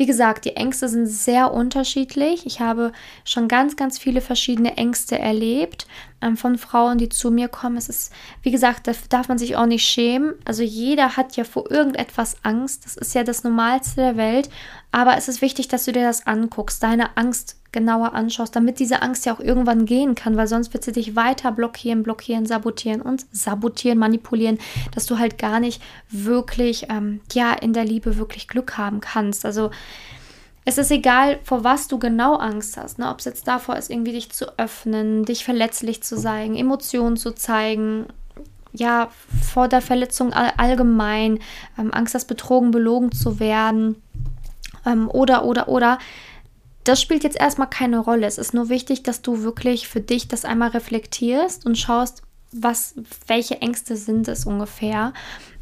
wie 0.00 0.06
gesagt, 0.06 0.46
die 0.46 0.56
Ängste 0.56 0.88
sind 0.88 1.06
sehr 1.06 1.52
unterschiedlich. 1.52 2.46
Ich 2.46 2.60
habe 2.60 2.90
schon 3.22 3.48
ganz, 3.48 3.76
ganz 3.76 3.98
viele 3.98 4.22
verschiedene 4.22 4.78
Ängste 4.78 5.18
erlebt 5.18 5.86
ähm, 6.22 6.38
von 6.38 6.56
Frauen, 6.56 6.96
die 6.96 7.10
zu 7.10 7.30
mir 7.30 7.48
kommen. 7.48 7.76
Es 7.76 7.90
ist, 7.90 8.10
wie 8.42 8.50
gesagt, 8.50 8.86
da 8.86 8.92
darf 9.10 9.28
man 9.28 9.36
sich 9.36 9.56
auch 9.56 9.66
nicht 9.66 9.86
schämen. 9.86 10.36
Also 10.46 10.62
jeder 10.62 11.18
hat 11.18 11.36
ja 11.36 11.44
vor 11.44 11.70
irgendetwas 11.70 12.38
Angst. 12.44 12.86
Das 12.86 12.96
ist 12.96 13.14
ja 13.14 13.24
das 13.24 13.44
Normalste 13.44 14.00
der 14.00 14.16
Welt. 14.16 14.48
Aber 14.90 15.18
es 15.18 15.28
ist 15.28 15.42
wichtig, 15.42 15.68
dass 15.68 15.84
du 15.84 15.92
dir 15.92 16.04
das 16.04 16.26
anguckst, 16.26 16.82
deine 16.82 17.18
Angst 17.18 17.59
genauer 17.72 18.14
anschaust, 18.14 18.54
damit 18.56 18.78
diese 18.78 19.02
Angst 19.02 19.26
ja 19.26 19.34
auch 19.34 19.40
irgendwann 19.40 19.86
gehen 19.86 20.14
kann, 20.14 20.36
weil 20.36 20.46
sonst 20.46 20.72
wird 20.72 20.84
sie 20.84 20.92
dich 20.92 21.16
weiter 21.16 21.52
blockieren, 21.52 22.02
blockieren, 22.02 22.46
sabotieren 22.46 23.00
und 23.00 23.26
sabotieren, 23.32 23.98
manipulieren, 23.98 24.58
dass 24.94 25.06
du 25.06 25.18
halt 25.18 25.38
gar 25.38 25.60
nicht 25.60 25.82
wirklich, 26.10 26.86
ähm, 26.90 27.20
ja, 27.32 27.52
in 27.52 27.72
der 27.72 27.84
Liebe 27.84 28.18
wirklich 28.18 28.48
Glück 28.48 28.76
haben 28.76 29.00
kannst. 29.00 29.44
Also 29.44 29.70
es 30.64 30.78
ist 30.78 30.90
egal, 30.90 31.38
vor 31.42 31.64
was 31.64 31.88
du 31.88 31.98
genau 31.98 32.36
Angst 32.36 32.76
hast, 32.76 32.98
ne? 32.98 33.10
ob 33.10 33.20
es 33.20 33.24
jetzt 33.24 33.48
davor 33.48 33.76
ist, 33.76 33.90
irgendwie 33.90 34.12
dich 34.12 34.30
zu 34.30 34.58
öffnen, 34.58 35.24
dich 35.24 35.44
verletzlich 35.44 36.02
zu 36.02 36.16
zeigen, 36.16 36.56
Emotionen 36.56 37.16
zu 37.16 37.32
zeigen, 37.32 38.06
ja, 38.72 39.08
vor 39.42 39.68
der 39.68 39.80
Verletzung 39.80 40.32
all 40.32 40.52
allgemein, 40.56 41.40
ähm, 41.78 41.92
Angst, 41.92 42.14
dass 42.14 42.24
betrogen, 42.24 42.70
belogen 42.70 43.10
zu 43.10 43.40
werden 43.40 44.00
ähm, 44.86 45.08
oder, 45.08 45.44
oder, 45.44 45.68
oder. 45.68 45.98
Das 46.84 47.00
spielt 47.00 47.24
jetzt 47.24 47.38
erstmal 47.38 47.68
keine 47.68 47.98
Rolle. 47.98 48.26
Es 48.26 48.38
ist 48.38 48.54
nur 48.54 48.68
wichtig, 48.68 49.02
dass 49.02 49.22
du 49.22 49.42
wirklich 49.42 49.88
für 49.88 50.00
dich 50.00 50.28
das 50.28 50.44
einmal 50.44 50.70
reflektierst 50.70 51.66
und 51.66 51.76
schaust, 51.76 52.22
was, 52.52 52.94
welche 53.28 53.60
Ängste 53.60 53.96
sind 53.96 54.26
es 54.26 54.44
ungefähr, 54.44 55.12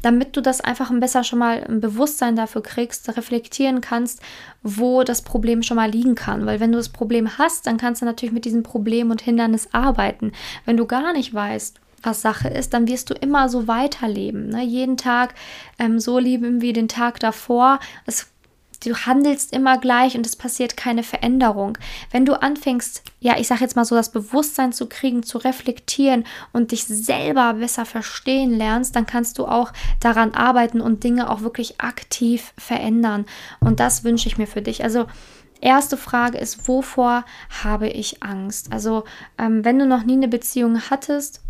damit 0.01 0.35
du 0.35 0.41
das 0.41 0.61
einfach 0.61 0.89
ein 0.89 0.99
besser 0.99 1.23
schon 1.23 1.39
mal 1.39 1.63
ein 1.63 1.81
Bewusstsein 1.81 2.35
dafür 2.35 2.63
kriegst, 2.63 3.15
reflektieren 3.15 3.81
kannst, 3.81 4.21
wo 4.63 5.03
das 5.03 5.21
Problem 5.21 5.61
schon 5.61 5.77
mal 5.77 5.89
liegen 5.89 6.15
kann. 6.15 6.45
Weil 6.45 6.59
wenn 6.59 6.71
du 6.71 6.77
das 6.77 6.89
Problem 6.89 7.37
hast, 7.37 7.67
dann 7.67 7.77
kannst 7.77 8.01
du 8.01 8.05
natürlich 8.05 8.33
mit 8.33 8.45
diesem 8.45 8.63
Problem 8.63 9.11
und 9.11 9.21
Hindernis 9.21 9.69
arbeiten. 9.71 10.31
Wenn 10.65 10.77
du 10.77 10.87
gar 10.87 11.13
nicht 11.13 11.33
weißt, 11.33 11.79
was 12.01 12.21
Sache 12.21 12.47
ist, 12.47 12.73
dann 12.73 12.87
wirst 12.87 13.09
du 13.09 13.13
immer 13.13 13.49
so 13.49 13.67
weiterleben. 13.67 14.49
Ne? 14.49 14.63
Jeden 14.63 14.97
Tag 14.97 15.35
ähm, 15.77 15.99
so 15.99 16.17
leben 16.17 16.61
wie 16.61 16.73
den 16.73 16.87
Tag 16.87 17.19
davor. 17.19 17.79
Es 18.05 18.28
du 18.83 18.95
handelst 18.95 19.53
immer 19.53 19.77
gleich 19.77 20.15
und 20.15 20.25
es 20.25 20.35
passiert 20.35 20.77
keine 20.77 21.03
Veränderung. 21.03 21.77
Wenn 22.11 22.25
du 22.25 22.41
anfängst, 22.41 23.03
ja, 23.19 23.37
ich 23.37 23.47
sage 23.47 23.61
jetzt 23.61 23.75
mal 23.75 23.85
so, 23.85 23.95
das 23.95 24.11
Bewusstsein 24.11 24.71
zu 24.71 24.87
kriegen, 24.87 25.23
zu 25.23 25.37
reflektieren 25.37 26.25
und 26.53 26.71
dich 26.71 26.85
selber 26.85 27.53
besser 27.55 27.85
verstehen 27.85 28.51
lernst, 28.51 28.95
dann 28.95 29.05
kannst 29.05 29.37
du 29.37 29.45
auch 29.45 29.73
daran 29.99 30.33
arbeiten 30.33 30.81
und 30.81 31.03
Dinge 31.03 31.29
auch 31.29 31.41
wirklich 31.41 31.81
aktiv 31.81 32.53
verändern. 32.57 33.25
Und 33.59 33.79
das 33.79 34.03
wünsche 34.03 34.27
ich 34.27 34.37
mir 34.37 34.47
für 34.47 34.61
dich. 34.61 34.83
Also 34.83 35.07
erste 35.61 35.97
Frage 35.97 36.37
ist, 36.37 36.67
wovor 36.67 37.25
habe 37.63 37.89
ich 37.89 38.23
Angst? 38.23 38.71
Also 38.71 39.03
ähm, 39.37 39.65
wenn 39.65 39.79
du 39.79 39.85
noch 39.85 40.03
nie 40.03 40.13
eine 40.13 40.27
Beziehung 40.27 40.81
hattest, 40.89 41.41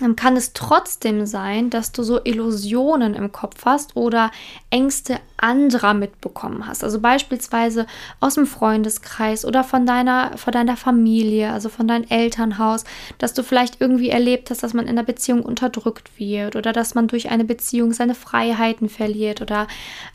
dann 0.00 0.16
kann 0.16 0.36
es 0.36 0.52
trotzdem 0.52 1.26
sein, 1.26 1.70
dass 1.70 1.92
du 1.92 2.02
so 2.02 2.20
Illusionen 2.22 3.14
im 3.14 3.32
Kopf 3.32 3.64
hast 3.64 3.96
oder 3.96 4.30
Ängste 4.70 5.18
anderer 5.36 5.94
mitbekommen 5.94 6.66
hast. 6.66 6.84
Also 6.84 7.00
beispielsweise 7.00 7.86
aus 8.20 8.34
dem 8.34 8.46
Freundeskreis 8.46 9.44
oder 9.44 9.64
von 9.64 9.86
deiner, 9.86 10.36
von 10.36 10.52
deiner 10.52 10.76
Familie, 10.76 11.52
also 11.52 11.68
von 11.68 11.88
deinem 11.88 12.04
Elternhaus, 12.08 12.84
dass 13.18 13.34
du 13.34 13.42
vielleicht 13.42 13.80
irgendwie 13.80 14.10
erlebt 14.10 14.50
hast, 14.50 14.62
dass 14.62 14.74
man 14.74 14.86
in 14.86 14.96
der 14.96 15.02
Beziehung 15.02 15.42
unterdrückt 15.42 16.18
wird 16.18 16.56
oder 16.56 16.72
dass 16.72 16.94
man 16.94 17.08
durch 17.08 17.30
eine 17.30 17.44
Beziehung 17.44 17.92
seine 17.92 18.14
Freiheiten 18.14 18.88
verliert 18.88 19.40
oder 19.40 19.66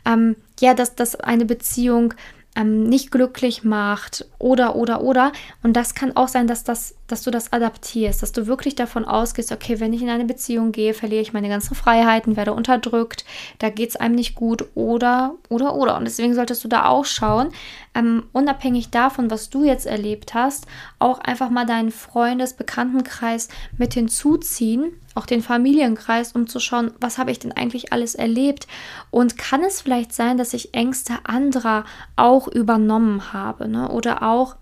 ähm, 0.04 0.36
ja, 0.60 0.74
dass, 0.74 0.94
dass 0.94 1.16
eine 1.16 1.44
Beziehung 1.44 2.14
ähm, 2.56 2.84
nicht 2.84 3.10
glücklich 3.10 3.64
macht 3.64 4.26
oder 4.38 4.76
oder 4.76 5.02
oder 5.02 5.32
und 5.62 5.74
das 5.74 5.94
kann 5.94 6.16
auch 6.16 6.28
sein, 6.28 6.46
dass 6.46 6.64
das 6.64 6.94
dass 7.06 7.22
du 7.22 7.30
das 7.30 7.52
adaptierst, 7.52 8.22
dass 8.22 8.32
du 8.32 8.46
wirklich 8.46 8.74
davon 8.74 9.04
ausgehst, 9.04 9.52
okay, 9.52 9.78
wenn 9.80 9.92
ich 9.92 10.02
in 10.02 10.08
eine 10.08 10.24
Beziehung 10.24 10.72
gehe, 10.72 10.94
verliere 10.94 11.20
ich 11.20 11.32
meine 11.32 11.48
ganzen 11.48 11.74
Freiheiten, 11.74 12.36
werde 12.36 12.54
unterdrückt, 12.54 13.24
da 13.58 13.68
geht 13.68 13.90
es 13.90 13.96
einem 13.96 14.14
nicht 14.14 14.34
gut 14.34 14.64
oder, 14.74 15.34
oder, 15.48 15.74
oder. 15.74 15.96
Und 15.96 16.04
deswegen 16.04 16.34
solltest 16.34 16.64
du 16.64 16.68
da 16.68 16.86
auch 16.86 17.04
schauen, 17.04 17.50
ähm, 17.94 18.24
unabhängig 18.32 18.90
davon, 18.90 19.30
was 19.30 19.50
du 19.50 19.64
jetzt 19.64 19.86
erlebt 19.86 20.34
hast, 20.34 20.66
auch 20.98 21.18
einfach 21.18 21.50
mal 21.50 21.66
deinen 21.66 21.90
Freundes-, 21.90 22.54
Bekanntenkreis 22.54 23.48
mit 23.76 23.94
hinzuziehen, 23.94 24.92
auch 25.14 25.26
den 25.26 25.42
Familienkreis, 25.42 26.32
um 26.32 26.46
zu 26.46 26.58
schauen, 26.58 26.92
was 27.00 27.18
habe 27.18 27.30
ich 27.30 27.38
denn 27.38 27.52
eigentlich 27.52 27.92
alles 27.92 28.14
erlebt 28.14 28.66
und 29.10 29.38
kann 29.38 29.62
es 29.62 29.82
vielleicht 29.82 30.12
sein, 30.12 30.38
dass 30.38 30.54
ich 30.54 30.74
Ängste 30.74 31.14
anderer 31.24 31.84
auch 32.16 32.48
übernommen 32.48 33.32
habe 33.32 33.68
ne? 33.68 33.90
oder 33.90 34.22
auch 34.22 34.56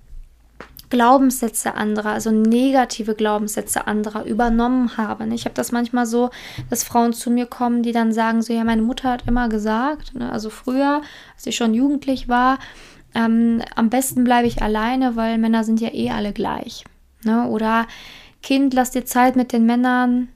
Glaubenssätze 0.93 1.75
anderer, 1.75 2.11
also 2.11 2.31
negative 2.31 3.15
Glaubenssätze 3.15 3.87
anderer 3.87 4.27
übernommen 4.27 4.99
habe. 4.99 5.27
Ich 5.33 5.47
habe 5.47 5.55
das 5.55 5.73
manchmal 5.73 6.05
so, 6.05 6.29
dass 6.69 6.85
Frauen 6.85 7.15
zu 7.15 7.31
mir 7.31 7.47
kommen, 7.47 7.83
die 7.83 7.93
dann 7.93 8.13
sagen, 8.13 8.43
so 8.43 8.53
ja, 8.53 8.63
meine 8.63 8.83
Mutter 8.83 9.11
hat 9.11 9.27
immer 9.27 9.49
gesagt, 9.49 10.15
ne, 10.15 10.31
also 10.31 10.51
früher, 10.51 11.01
als 11.35 11.47
ich 11.47 11.57
schon 11.57 11.73
jugendlich 11.73 12.29
war, 12.29 12.59
ähm, 13.15 13.63
am 13.75 13.89
besten 13.89 14.23
bleibe 14.23 14.47
ich 14.47 14.61
alleine, 14.61 15.17
weil 15.17 15.39
Männer 15.39 15.65
sind 15.65 15.81
ja 15.81 15.89
eh 15.95 16.11
alle 16.11 16.35
gleich. 16.35 16.85
Ne? 17.25 17.47
Oder 17.49 17.87
Kind, 18.43 18.75
lass 18.75 18.91
dir 18.91 19.07
Zeit 19.07 19.35
mit 19.35 19.55
den 19.55 19.65
Männern, 19.65 20.29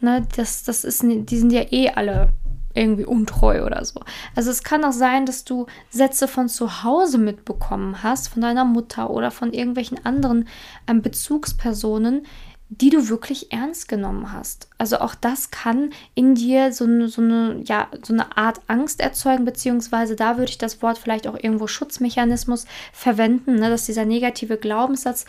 ne? 0.00 0.26
das, 0.34 0.64
das 0.64 0.82
ist, 0.82 1.04
die 1.04 1.38
sind 1.38 1.52
ja 1.52 1.62
eh 1.70 1.90
alle 1.90 2.30
irgendwie 2.74 3.04
untreu 3.04 3.64
oder 3.64 3.84
so. 3.84 4.00
Also 4.34 4.50
es 4.50 4.62
kann 4.62 4.84
auch 4.84 4.92
sein, 4.92 5.26
dass 5.26 5.44
du 5.44 5.66
Sätze 5.90 6.28
von 6.28 6.48
zu 6.48 6.84
Hause 6.84 7.18
mitbekommen 7.18 8.02
hast, 8.02 8.28
von 8.28 8.42
deiner 8.42 8.64
Mutter 8.64 9.10
oder 9.10 9.30
von 9.30 9.52
irgendwelchen 9.52 10.04
anderen 10.04 10.48
ähm, 10.86 11.02
Bezugspersonen, 11.02 12.26
die 12.72 12.90
du 12.90 13.08
wirklich 13.08 13.52
ernst 13.52 13.88
genommen 13.88 14.32
hast. 14.32 14.68
Also 14.78 15.00
auch 15.00 15.16
das 15.16 15.50
kann 15.50 15.90
in 16.14 16.36
dir 16.36 16.72
so 16.72 16.84
eine, 16.84 17.08
so 17.08 17.20
eine, 17.20 17.60
ja, 17.64 17.88
so 18.04 18.12
eine 18.12 18.36
Art 18.36 18.60
Angst 18.68 19.00
erzeugen, 19.00 19.44
beziehungsweise 19.44 20.14
da 20.14 20.38
würde 20.38 20.50
ich 20.50 20.58
das 20.58 20.80
Wort 20.80 20.96
vielleicht 20.96 21.26
auch 21.26 21.34
irgendwo 21.34 21.66
Schutzmechanismus 21.66 22.66
verwenden, 22.92 23.56
ne, 23.56 23.70
dass 23.70 23.86
dieser 23.86 24.04
negative 24.04 24.56
Glaubenssatz, 24.56 25.24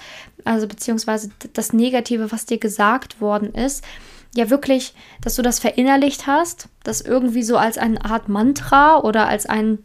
also 0.45 0.67
beziehungsweise 0.67 1.31
das 1.53 1.73
Negative, 1.73 2.31
was 2.31 2.45
dir 2.45 2.59
gesagt 2.59 3.21
worden 3.21 3.55
ist, 3.55 3.83
ja 4.35 4.49
wirklich, 4.49 4.93
dass 5.21 5.35
du 5.35 5.41
das 5.41 5.59
verinnerlicht 5.59 6.27
hast, 6.27 6.69
das 6.83 7.01
irgendwie 7.01 7.43
so 7.43 7.57
als 7.57 7.77
eine 7.77 8.03
Art 8.03 8.29
Mantra 8.29 8.99
oder 8.99 9.27
als 9.27 9.45
ein 9.45 9.79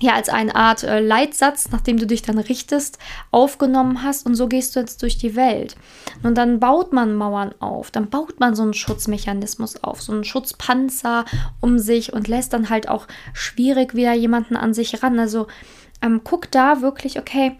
ja, 0.00 0.14
als 0.14 0.28
eine 0.28 0.54
Art 0.54 0.84
äh, 0.84 1.00
Leitsatz, 1.00 1.70
nachdem 1.70 1.98
du 1.98 2.06
dich 2.06 2.22
dann 2.22 2.38
richtest, 2.38 2.98
aufgenommen 3.32 4.02
hast 4.02 4.26
und 4.26 4.36
so 4.36 4.46
gehst 4.46 4.76
du 4.76 4.80
jetzt 4.80 5.02
durch 5.02 5.18
die 5.18 5.34
Welt. 5.34 5.76
Und 6.22 6.38
dann 6.38 6.60
baut 6.60 6.92
man 6.92 7.16
Mauern 7.16 7.52
auf, 7.58 7.90
dann 7.90 8.08
baut 8.08 8.38
man 8.38 8.54
so 8.54 8.62
einen 8.62 8.74
Schutzmechanismus 8.74 9.82
auf, 9.82 10.00
so 10.00 10.12
einen 10.12 10.24
Schutzpanzer 10.24 11.24
um 11.60 11.78
sich 11.78 12.12
und 12.12 12.28
lässt 12.28 12.52
dann 12.52 12.70
halt 12.70 12.88
auch 12.88 13.08
schwierig 13.32 13.94
wieder 13.94 14.12
jemanden 14.12 14.56
an 14.56 14.72
sich 14.72 15.02
ran. 15.02 15.18
Also 15.18 15.48
ähm, 16.00 16.20
guck 16.22 16.50
da 16.52 16.80
wirklich, 16.80 17.18
okay, 17.18 17.56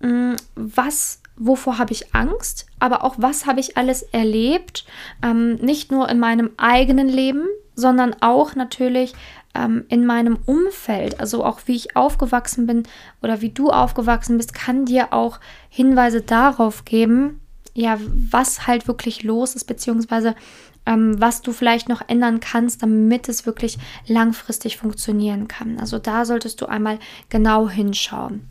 mh, 0.00 0.08
mm, 0.08 0.36
was 0.56 1.20
wovor 1.36 1.78
habe 1.78 1.92
ich 1.92 2.14
Angst, 2.14 2.66
aber 2.78 3.04
auch 3.04 3.16
was 3.18 3.46
habe 3.46 3.60
ich 3.60 3.76
alles 3.76 4.02
erlebt, 4.02 4.84
ähm, 5.22 5.56
nicht 5.56 5.92
nur 5.92 6.08
in 6.08 6.18
meinem 6.18 6.50
eigenen 6.56 7.08
Leben, 7.08 7.46
sondern 7.74 8.16
auch 8.20 8.54
natürlich 8.54 9.14
ähm, 9.54 9.84
in 9.88 10.06
meinem 10.06 10.38
Umfeld, 10.46 11.20
also 11.20 11.44
auch 11.44 11.60
wie 11.66 11.76
ich 11.76 11.96
aufgewachsen 11.96 12.66
bin 12.66 12.84
oder 13.22 13.40
wie 13.42 13.50
du 13.50 13.70
aufgewachsen 13.70 14.36
bist, 14.38 14.54
kann 14.54 14.86
dir 14.86 15.12
auch 15.12 15.40
Hinweise 15.68 16.22
darauf 16.22 16.84
geben, 16.84 17.40
ja, 17.74 17.98
was 18.30 18.66
halt 18.66 18.88
wirklich 18.88 19.22
los 19.22 19.54
ist, 19.54 19.64
beziehungsweise 19.64 20.34
ähm, 20.86 21.20
was 21.20 21.42
du 21.42 21.52
vielleicht 21.52 21.88
noch 21.88 22.02
ändern 22.08 22.40
kannst, 22.40 22.82
damit 22.82 23.28
es 23.28 23.44
wirklich 23.44 23.76
langfristig 24.06 24.78
funktionieren 24.78 25.48
kann. 25.48 25.78
Also 25.78 25.98
da 25.98 26.24
solltest 26.24 26.60
du 26.60 26.66
einmal 26.66 26.98
genau 27.28 27.68
hinschauen. 27.68 28.48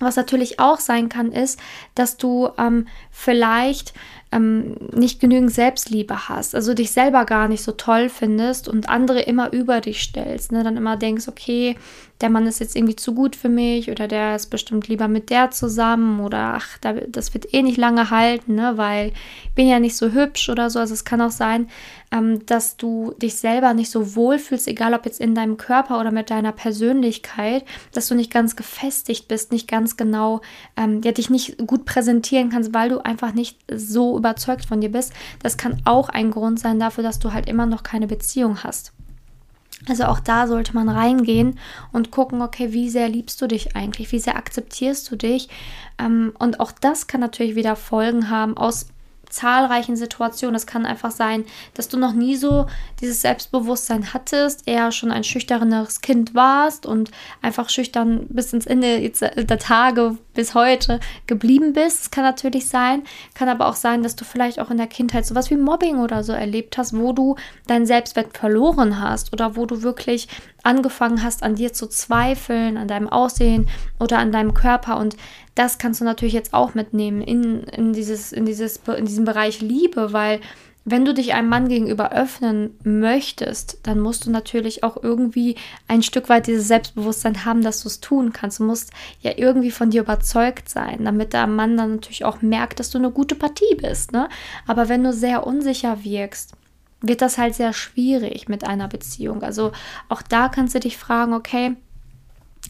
Was 0.00 0.16
natürlich 0.16 0.58
auch 0.58 0.80
sein 0.80 1.08
kann, 1.08 1.32
ist, 1.32 1.58
dass 1.94 2.16
du 2.16 2.50
ähm, 2.58 2.86
vielleicht 3.10 3.94
ähm, 4.32 4.76
nicht 4.92 5.20
genügend 5.20 5.52
Selbstliebe 5.52 6.28
hast, 6.28 6.54
also 6.54 6.74
dich 6.74 6.90
selber 6.90 7.24
gar 7.24 7.48
nicht 7.48 7.62
so 7.62 7.72
toll 7.72 8.08
findest 8.08 8.68
und 8.68 8.88
andere 8.88 9.20
immer 9.20 9.52
über 9.52 9.80
dich 9.80 10.02
stellst, 10.02 10.52
ne? 10.52 10.64
dann 10.64 10.76
immer 10.76 10.96
denkst, 10.96 11.28
okay, 11.28 11.76
der 12.20 12.30
Mann 12.30 12.46
ist 12.46 12.60
jetzt 12.60 12.76
irgendwie 12.76 12.96
zu 12.96 13.14
gut 13.14 13.36
für 13.36 13.50
mich 13.50 13.90
oder 13.90 14.08
der 14.08 14.36
ist 14.36 14.46
bestimmt 14.46 14.88
lieber 14.88 15.06
mit 15.06 15.28
der 15.28 15.50
zusammen 15.50 16.20
oder 16.20 16.54
ach, 16.54 16.78
das 17.08 17.34
wird 17.34 17.52
eh 17.52 17.62
nicht 17.62 17.76
lange 17.76 18.10
halten, 18.10 18.54
ne, 18.54 18.72
weil 18.76 19.12
ich 19.44 19.50
bin 19.54 19.68
ja 19.68 19.78
nicht 19.78 19.96
so 19.96 20.12
hübsch 20.12 20.48
oder 20.48 20.70
so. 20.70 20.78
Also 20.78 20.94
es 20.94 21.04
kann 21.04 21.20
auch 21.20 21.30
sein, 21.30 21.68
ähm, 22.10 22.46
dass 22.46 22.78
du 22.78 23.12
dich 23.20 23.36
selber 23.36 23.74
nicht 23.74 23.90
so 23.90 24.14
wohl 24.16 24.38
fühlst, 24.38 24.66
egal 24.66 24.94
ob 24.94 25.04
jetzt 25.04 25.20
in 25.20 25.34
deinem 25.34 25.58
Körper 25.58 26.00
oder 26.00 26.10
mit 26.10 26.30
deiner 26.30 26.52
Persönlichkeit, 26.52 27.64
dass 27.92 28.08
du 28.08 28.14
nicht 28.14 28.32
ganz 28.32 28.56
gefestigt 28.56 29.28
bist, 29.28 29.52
nicht 29.52 29.68
ganz 29.68 29.98
genau, 29.98 30.40
ähm, 30.76 31.02
ja, 31.04 31.12
dich 31.12 31.28
nicht 31.28 31.66
gut 31.66 31.84
präsentieren 31.84 32.48
kannst, 32.48 32.72
weil 32.72 32.88
du 32.88 33.04
einfach 33.04 33.34
nicht 33.34 33.58
so 33.70 34.12
überzeugt 34.26 34.64
von 34.64 34.80
dir 34.80 34.90
bist. 34.90 35.12
Das 35.42 35.56
kann 35.56 35.80
auch 35.84 36.08
ein 36.08 36.30
Grund 36.30 36.58
sein 36.58 36.80
dafür, 36.80 37.04
dass 37.04 37.18
du 37.18 37.32
halt 37.32 37.48
immer 37.48 37.66
noch 37.66 37.82
keine 37.82 38.06
Beziehung 38.06 38.62
hast. 38.64 38.92
Also 39.88 40.04
auch 40.04 40.20
da 40.20 40.46
sollte 40.46 40.74
man 40.74 40.88
reingehen 40.88 41.58
und 41.92 42.10
gucken, 42.10 42.42
okay, 42.42 42.72
wie 42.72 42.88
sehr 42.88 43.08
liebst 43.08 43.40
du 43.40 43.46
dich 43.46 43.76
eigentlich, 43.76 44.10
wie 44.10 44.18
sehr 44.18 44.36
akzeptierst 44.36 45.10
du 45.10 45.16
dich. 45.16 45.48
Ähm, 45.98 46.32
und 46.38 46.60
auch 46.60 46.72
das 46.72 47.06
kann 47.06 47.20
natürlich 47.20 47.54
wieder 47.56 47.76
Folgen 47.76 48.30
haben 48.30 48.56
aus 48.56 48.86
zahlreichen 49.30 49.96
Situationen. 49.96 50.54
Es 50.54 50.66
kann 50.66 50.86
einfach 50.86 51.10
sein, 51.10 51.44
dass 51.74 51.88
du 51.88 51.98
noch 51.98 52.12
nie 52.12 52.36
so 52.36 52.66
dieses 53.00 53.20
Selbstbewusstsein 53.20 54.12
hattest, 54.12 54.66
eher 54.66 54.92
schon 54.92 55.10
ein 55.10 55.24
schüchterneres 55.24 56.00
Kind 56.00 56.34
warst 56.34 56.86
und 56.86 57.10
einfach 57.42 57.68
schüchtern 57.68 58.26
bis 58.28 58.52
ins 58.52 58.66
Ende 58.66 59.10
der 59.10 59.58
Tage 59.58 60.16
bis 60.34 60.54
heute 60.54 61.00
geblieben 61.26 61.72
bist. 61.72 62.02
Es 62.02 62.10
kann 62.10 62.24
natürlich 62.24 62.68
sein, 62.68 63.02
kann 63.34 63.48
aber 63.48 63.66
auch 63.66 63.76
sein, 63.76 64.02
dass 64.02 64.16
du 64.16 64.24
vielleicht 64.24 64.60
auch 64.60 64.70
in 64.70 64.76
der 64.76 64.86
Kindheit 64.86 65.26
sowas 65.26 65.50
wie 65.50 65.56
Mobbing 65.56 65.98
oder 65.98 66.22
so 66.22 66.32
erlebt 66.32 66.78
hast, 66.78 66.96
wo 66.96 67.12
du 67.12 67.36
deinen 67.66 67.86
Selbstwert 67.86 68.36
verloren 68.36 69.00
hast 69.00 69.32
oder 69.32 69.56
wo 69.56 69.66
du 69.66 69.82
wirklich 69.82 70.28
angefangen 70.62 71.22
hast, 71.22 71.42
an 71.42 71.54
dir 71.54 71.72
zu 71.72 71.86
zweifeln, 71.86 72.76
an 72.76 72.88
deinem 72.88 73.08
Aussehen 73.08 73.68
oder 74.00 74.18
an 74.18 74.32
deinem 74.32 74.52
Körper. 74.52 74.98
Und 74.98 75.16
das 75.56 75.78
kannst 75.78 76.00
du 76.00 76.04
natürlich 76.04 76.34
jetzt 76.34 76.54
auch 76.54 76.74
mitnehmen 76.74 77.22
in, 77.22 77.64
in, 77.64 77.92
dieses, 77.92 78.30
in, 78.32 78.46
dieses, 78.46 78.80
in 78.96 79.06
diesem 79.06 79.24
Bereich 79.24 79.60
Liebe, 79.60 80.12
weil 80.12 80.40
wenn 80.88 81.04
du 81.04 81.12
dich 81.12 81.34
einem 81.34 81.48
Mann 81.48 81.68
gegenüber 81.68 82.12
öffnen 82.12 82.78
möchtest, 82.84 83.80
dann 83.82 83.98
musst 83.98 84.24
du 84.24 84.30
natürlich 84.30 84.84
auch 84.84 85.02
irgendwie 85.02 85.56
ein 85.88 86.04
Stück 86.04 86.28
weit 86.28 86.46
dieses 86.46 86.68
Selbstbewusstsein 86.68 87.44
haben, 87.44 87.62
dass 87.62 87.82
du 87.82 87.88
es 87.88 87.98
tun 87.98 88.32
kannst. 88.32 88.60
Du 88.60 88.64
musst 88.64 88.92
ja 89.20 89.32
irgendwie 89.34 89.72
von 89.72 89.90
dir 89.90 90.02
überzeugt 90.02 90.68
sein, 90.68 91.04
damit 91.04 91.32
der 91.32 91.48
Mann 91.48 91.76
dann 91.76 91.96
natürlich 91.96 92.24
auch 92.24 92.40
merkt, 92.40 92.78
dass 92.78 92.90
du 92.90 92.98
eine 92.98 93.10
gute 93.10 93.34
Partie 93.34 93.74
bist. 93.76 94.12
Ne? 94.12 94.28
Aber 94.68 94.88
wenn 94.88 95.02
du 95.02 95.12
sehr 95.12 95.44
unsicher 95.44 96.04
wirkst, 96.04 96.52
wird 97.00 97.20
das 97.20 97.36
halt 97.36 97.56
sehr 97.56 97.72
schwierig 97.72 98.48
mit 98.48 98.62
einer 98.64 98.86
Beziehung. 98.86 99.42
Also 99.42 99.72
auch 100.08 100.22
da 100.22 100.48
kannst 100.48 100.76
du 100.76 100.80
dich 100.80 100.98
fragen, 100.98 101.34
okay, 101.34 101.74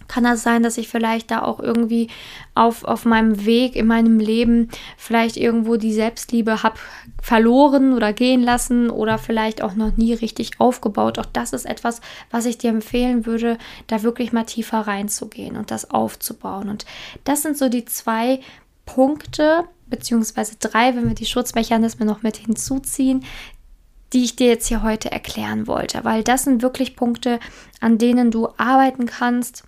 kann 0.08 0.24
das 0.24 0.42
sein, 0.42 0.62
dass 0.62 0.78
ich 0.78 0.88
vielleicht 0.88 1.30
da 1.30 1.42
auch 1.42 1.60
irgendwie 1.60 2.08
auf, 2.54 2.84
auf 2.84 3.04
meinem 3.04 3.44
Weg 3.44 3.76
in 3.76 3.86
meinem 3.86 4.18
Leben 4.18 4.68
vielleicht 4.96 5.36
irgendwo 5.36 5.76
die 5.76 5.92
Selbstliebe 5.92 6.62
habe 6.62 6.76
verloren 7.22 7.92
oder 7.92 8.12
gehen 8.12 8.42
lassen 8.42 8.90
oder 8.90 9.18
vielleicht 9.18 9.62
auch 9.62 9.74
noch 9.74 9.96
nie 9.96 10.14
richtig 10.14 10.60
aufgebaut. 10.60 11.18
Auch 11.18 11.26
das 11.26 11.52
ist 11.52 11.66
etwas, 11.66 12.00
was 12.30 12.46
ich 12.46 12.58
dir 12.58 12.70
empfehlen 12.70 13.26
würde, 13.26 13.58
da 13.86 14.02
wirklich 14.02 14.32
mal 14.32 14.44
tiefer 14.44 14.80
reinzugehen 14.80 15.56
und 15.56 15.70
das 15.70 15.90
aufzubauen. 15.90 16.68
Und 16.68 16.86
das 17.24 17.42
sind 17.42 17.58
so 17.58 17.68
die 17.68 17.84
zwei 17.84 18.40
Punkte, 18.84 19.64
beziehungsweise 19.86 20.56
drei, 20.58 20.94
wenn 20.94 21.08
wir 21.08 21.14
die 21.14 21.26
Schutzmechanismen 21.26 22.06
noch 22.06 22.22
mit 22.22 22.36
hinzuziehen, 22.36 23.24
die 24.12 24.24
ich 24.24 24.36
dir 24.36 24.46
jetzt 24.46 24.68
hier 24.68 24.82
heute 24.82 25.10
erklären 25.10 25.66
wollte, 25.66 26.04
weil 26.04 26.22
das 26.22 26.44
sind 26.44 26.62
wirklich 26.62 26.96
Punkte, 26.96 27.40
an 27.80 27.98
denen 27.98 28.30
du 28.30 28.48
arbeiten 28.56 29.06
kannst, 29.06 29.64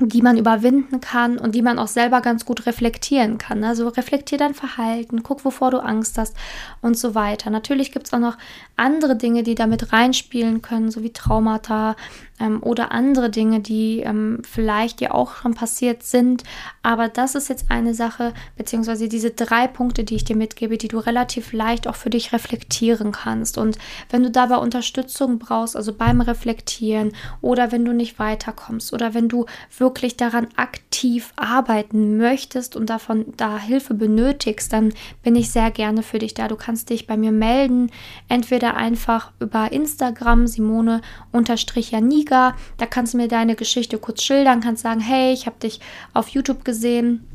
die 0.00 0.22
man 0.22 0.38
überwinden 0.38 1.00
kann 1.00 1.38
und 1.38 1.54
die 1.54 1.62
man 1.62 1.78
auch 1.78 1.86
selber 1.86 2.20
ganz 2.20 2.44
gut 2.44 2.66
reflektieren 2.66 3.38
kann. 3.38 3.62
Also 3.62 3.88
reflektier 3.88 4.38
dein 4.38 4.54
Verhalten, 4.54 5.22
guck, 5.22 5.44
wovor 5.44 5.70
du 5.70 5.78
Angst 5.78 6.18
hast 6.18 6.36
und 6.80 6.96
so 6.96 7.14
weiter. 7.14 7.50
Natürlich 7.50 7.92
gibt 7.92 8.06
es 8.06 8.12
auch 8.12 8.18
noch 8.18 8.38
andere 8.76 9.16
Dinge, 9.16 9.42
die 9.42 9.54
damit 9.54 9.92
reinspielen 9.92 10.62
können, 10.62 10.90
so 10.90 11.02
wie 11.02 11.12
Traumata 11.12 11.96
ähm, 12.42 12.62
oder 12.62 12.92
andere 12.92 13.30
Dinge, 13.30 13.60
die 13.60 14.00
ähm, 14.00 14.42
vielleicht 14.42 15.00
dir 15.00 15.14
auch 15.14 15.36
schon 15.36 15.54
passiert 15.54 16.02
sind. 16.02 16.42
Aber 16.82 17.08
das 17.08 17.36
ist 17.36 17.48
jetzt 17.48 17.70
eine 17.70 17.94
Sache, 17.94 18.34
beziehungsweise 18.56 19.08
diese 19.08 19.30
drei 19.30 19.68
Punkte, 19.68 20.02
die 20.04 20.16
ich 20.16 20.24
dir 20.24 20.36
mitgebe, 20.36 20.76
die 20.76 20.88
du 20.88 20.98
relativ 20.98 21.52
leicht 21.52 21.86
auch 21.86 21.94
für 21.94 22.10
dich 22.10 22.32
reflektieren 22.32 23.12
kannst. 23.12 23.56
Und 23.56 23.78
wenn 24.10 24.24
du 24.24 24.30
dabei 24.30 24.56
Unterstützung 24.56 25.38
brauchst, 25.38 25.76
also 25.76 25.92
beim 25.94 26.20
Reflektieren 26.20 27.12
oder 27.40 27.70
wenn 27.70 27.84
du 27.84 27.92
nicht 27.92 28.18
weiterkommst 28.18 28.92
oder 28.92 29.14
wenn 29.14 29.28
du 29.28 29.46
wirklich 29.78 30.16
daran 30.16 30.48
aktiv 30.56 31.32
arbeiten 31.36 32.16
möchtest 32.16 32.74
und 32.74 32.90
davon 32.90 33.26
da 33.36 33.58
Hilfe 33.58 33.94
benötigst, 33.94 34.72
dann 34.72 34.92
bin 35.22 35.36
ich 35.36 35.50
sehr 35.50 35.70
gerne 35.70 36.02
für 36.02 36.18
dich 36.18 36.34
da. 36.34 36.48
Du 36.48 36.56
kannst 36.56 36.90
dich 36.90 37.06
bei 37.06 37.16
mir 37.16 37.30
melden, 37.30 37.92
entweder 38.28 38.76
einfach 38.76 39.30
über 39.38 39.70
Instagram 39.70 40.48
Simone-Janiga 40.48 42.31
Liga. 42.32 42.56
Da 42.78 42.86
kannst 42.86 43.14
du 43.14 43.18
mir 43.18 43.28
deine 43.28 43.54
Geschichte 43.54 43.98
kurz 43.98 44.22
schildern, 44.22 44.60
kannst 44.60 44.82
sagen, 44.82 45.00
hey, 45.00 45.32
ich 45.32 45.46
habe 45.46 45.58
dich 45.60 45.80
auf 46.14 46.28
YouTube 46.28 46.64
gesehen 46.64 47.26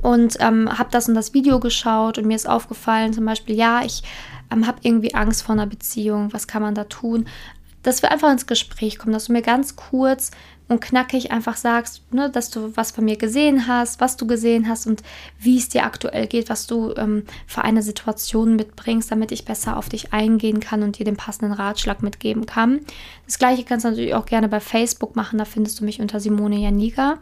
und 0.00 0.36
ähm, 0.40 0.78
habe 0.78 0.90
das 0.90 1.08
und 1.08 1.14
das 1.14 1.34
Video 1.34 1.60
geschaut 1.60 2.18
und 2.18 2.26
mir 2.26 2.36
ist 2.36 2.48
aufgefallen, 2.48 3.12
zum 3.12 3.26
Beispiel, 3.26 3.56
ja, 3.56 3.82
ich 3.84 4.02
ähm, 4.50 4.66
habe 4.66 4.78
irgendwie 4.82 5.14
Angst 5.14 5.42
vor 5.42 5.54
einer 5.54 5.66
Beziehung, 5.66 6.32
was 6.32 6.46
kann 6.46 6.62
man 6.62 6.74
da 6.74 6.84
tun? 6.84 7.26
Dass 7.82 8.00
wir 8.00 8.12
einfach 8.12 8.30
ins 8.30 8.46
Gespräch 8.46 8.98
kommen, 8.98 9.12
dass 9.12 9.24
du 9.24 9.32
mir 9.32 9.42
ganz 9.42 9.74
kurz 9.74 10.30
und 10.72 10.80
knackig 10.80 11.30
einfach 11.30 11.56
sagst, 11.56 12.02
ne, 12.12 12.30
dass 12.30 12.50
du 12.50 12.72
was 12.76 12.90
von 12.90 13.04
mir 13.04 13.16
gesehen 13.16 13.66
hast, 13.68 14.00
was 14.00 14.16
du 14.16 14.26
gesehen 14.26 14.68
hast 14.68 14.86
und 14.86 15.02
wie 15.38 15.58
es 15.58 15.68
dir 15.68 15.84
aktuell 15.84 16.26
geht, 16.26 16.48
was 16.48 16.66
du 16.66 16.94
ähm, 16.96 17.24
für 17.46 17.62
eine 17.62 17.82
Situation 17.82 18.56
mitbringst, 18.56 19.10
damit 19.10 19.30
ich 19.32 19.44
besser 19.44 19.76
auf 19.76 19.88
dich 19.88 20.12
eingehen 20.12 20.60
kann 20.60 20.82
und 20.82 20.98
dir 20.98 21.04
den 21.04 21.16
passenden 21.16 21.52
Ratschlag 21.52 22.02
mitgeben 22.02 22.46
kann. 22.46 22.80
Das 23.26 23.38
gleiche 23.38 23.64
kannst 23.64 23.84
du 23.84 23.90
natürlich 23.90 24.14
auch 24.14 24.26
gerne 24.26 24.48
bei 24.48 24.60
Facebook 24.60 25.14
machen, 25.14 25.38
da 25.38 25.44
findest 25.44 25.80
du 25.80 25.84
mich 25.84 26.00
unter 26.00 26.20
Simone 26.20 26.56
Janiga. 26.56 27.18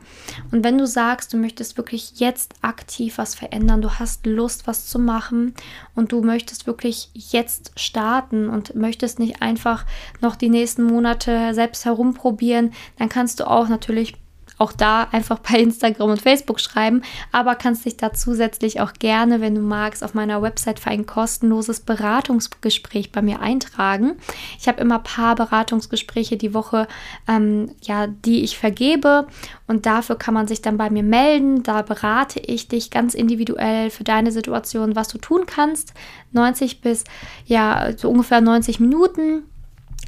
Und 0.51 0.65
wenn 0.65 0.79
du 0.79 0.87
sagst, 0.87 1.33
du 1.33 1.37
möchtest 1.37 1.77
wirklich 1.77 2.21
jetzt 2.21 2.55
aktiv 2.63 3.19
was 3.19 3.35
verändern, 3.35 3.83
du 3.83 3.91
hast 3.99 4.27
Lust, 4.27 4.67
was 4.67 4.87
zu 4.87 4.99
machen 4.99 5.55
und 5.95 6.13
du 6.13 6.23
möchtest 6.23 6.67
wirklich 6.67 7.11
jetzt 7.15 7.73
starten 7.77 8.49
und 8.49 8.75
möchtest 8.75 9.19
nicht 9.19 9.43
einfach 9.43 9.85
noch 10.21 10.37
die 10.37 10.49
nächsten 10.49 10.85
Monate 10.85 11.53
selbst 11.53 11.85
herumprobieren, 11.85 12.73
dann 12.97 13.09
kannst 13.09 13.40
du 13.41 13.51
auch 13.51 13.69
natürlich 13.69 14.15
auch 14.61 14.73
da 14.73 15.09
einfach 15.11 15.39
bei 15.39 15.59
Instagram 15.59 16.11
und 16.11 16.23
Facebook 16.23 16.61
schreiben, 16.61 17.03
aber 17.33 17.55
kannst 17.55 17.87
dich 17.87 17.97
da 17.97 18.13
zusätzlich 18.13 18.81
auch 18.81 18.93
gerne, 18.93 19.41
wenn 19.41 19.55
du 19.55 19.63
magst, 19.63 20.05
auf 20.05 20.13
meiner 20.13 20.43
Website 20.43 20.79
für 20.79 20.91
ein 20.91 21.07
kostenloses 21.07 21.81
Beratungsgespräch 21.81 23.11
bei 23.11 23.23
mir 23.23 23.41
eintragen. 23.41 24.17
Ich 24.59 24.69
habe 24.69 24.81
immer 24.83 24.99
paar 24.99 25.35
Beratungsgespräche 25.35 26.37
die 26.37 26.53
Woche, 26.53 26.89
ähm, 27.27 27.71
ja, 27.81 28.07
die 28.07 28.43
ich 28.45 28.59
vergebe 28.59 29.27
und 29.67 29.87
dafür 29.87 30.17
kann 30.17 30.35
man 30.35 30.47
sich 30.47 30.61
dann 30.61 30.77
bei 30.77 30.91
mir 30.91 31.05
melden. 31.05 31.63
Da 31.63 31.81
berate 31.81 32.39
ich 32.41 32.69
dich 32.69 32.91
ganz 32.91 33.15
individuell 33.15 33.89
für 33.89 34.05
deine 34.05 34.31
Situation, 34.31 34.95
was 34.95 35.09
du 35.09 35.17
tun 35.17 35.45
kannst. 35.47 35.95
90 36.33 36.83
bis 36.83 37.05
ja 37.47 37.93
so 37.97 38.11
ungefähr 38.11 38.43
90 38.43 38.79
Minuten 38.79 39.45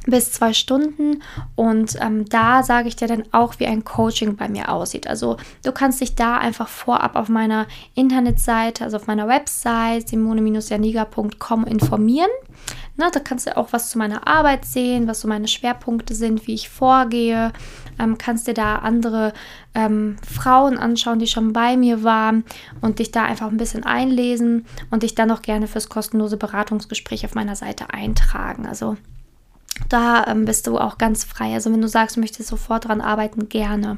bis 0.05 0.31
zwei 0.31 0.53
Stunden 0.53 1.23
und 1.55 1.97
ähm, 2.01 2.25
da 2.25 2.63
sage 2.63 2.87
ich 2.87 2.95
dir 2.95 3.07
dann 3.07 3.23
auch, 3.31 3.59
wie 3.59 3.67
ein 3.67 3.83
Coaching 3.83 4.35
bei 4.35 4.49
mir 4.49 4.69
aussieht. 4.69 5.07
Also 5.07 5.37
du 5.63 5.71
kannst 5.71 6.01
dich 6.01 6.15
da 6.15 6.37
einfach 6.37 6.67
vorab 6.67 7.15
auf 7.15 7.29
meiner 7.29 7.67
Internetseite, 7.95 8.83
also 8.83 8.97
auf 8.97 9.07
meiner 9.07 9.27
Website 9.27 10.09
simone-janiga.com 10.09 11.65
informieren. 11.65 12.29
Na, 12.95 13.09
da 13.09 13.19
kannst 13.19 13.47
du 13.47 13.57
auch 13.57 13.69
was 13.71 13.89
zu 13.89 13.97
meiner 13.97 14.27
Arbeit 14.27 14.65
sehen, 14.65 15.07
was 15.07 15.21
so 15.21 15.27
meine 15.27 15.47
Schwerpunkte 15.47 16.13
sind, 16.13 16.45
wie 16.45 16.53
ich 16.53 16.69
vorgehe. 16.69 17.51
Ähm, 17.99 18.17
kannst 18.17 18.47
dir 18.47 18.53
da 18.53 18.77
andere 18.77 19.33
ähm, 19.73 20.17
Frauen 20.27 20.77
anschauen, 20.77 21.17
die 21.17 21.27
schon 21.27 21.53
bei 21.53 21.75
mir 21.75 22.03
waren 22.03 22.43
und 22.81 22.99
dich 22.99 23.11
da 23.11 23.23
einfach 23.23 23.47
ein 23.47 23.57
bisschen 23.57 23.83
einlesen 23.83 24.65
und 24.91 25.03
dich 25.03 25.15
dann 25.15 25.31
auch 25.31 25.41
gerne 25.41 25.67
fürs 25.67 25.89
kostenlose 25.89 26.37
Beratungsgespräch 26.37 27.25
auf 27.25 27.33
meiner 27.33 27.55
Seite 27.55 27.91
eintragen. 27.91 28.67
Also 28.67 28.97
da 29.89 30.25
ähm, 30.27 30.45
bist 30.45 30.67
du 30.67 30.77
auch 30.77 30.97
ganz 30.97 31.23
frei. 31.23 31.53
Also 31.53 31.71
wenn 31.71 31.81
du 31.81 31.87
sagst, 31.87 32.15
du 32.15 32.19
möchtest 32.19 32.49
sofort 32.49 32.85
dran 32.85 33.01
arbeiten, 33.01 33.49
gerne. 33.49 33.97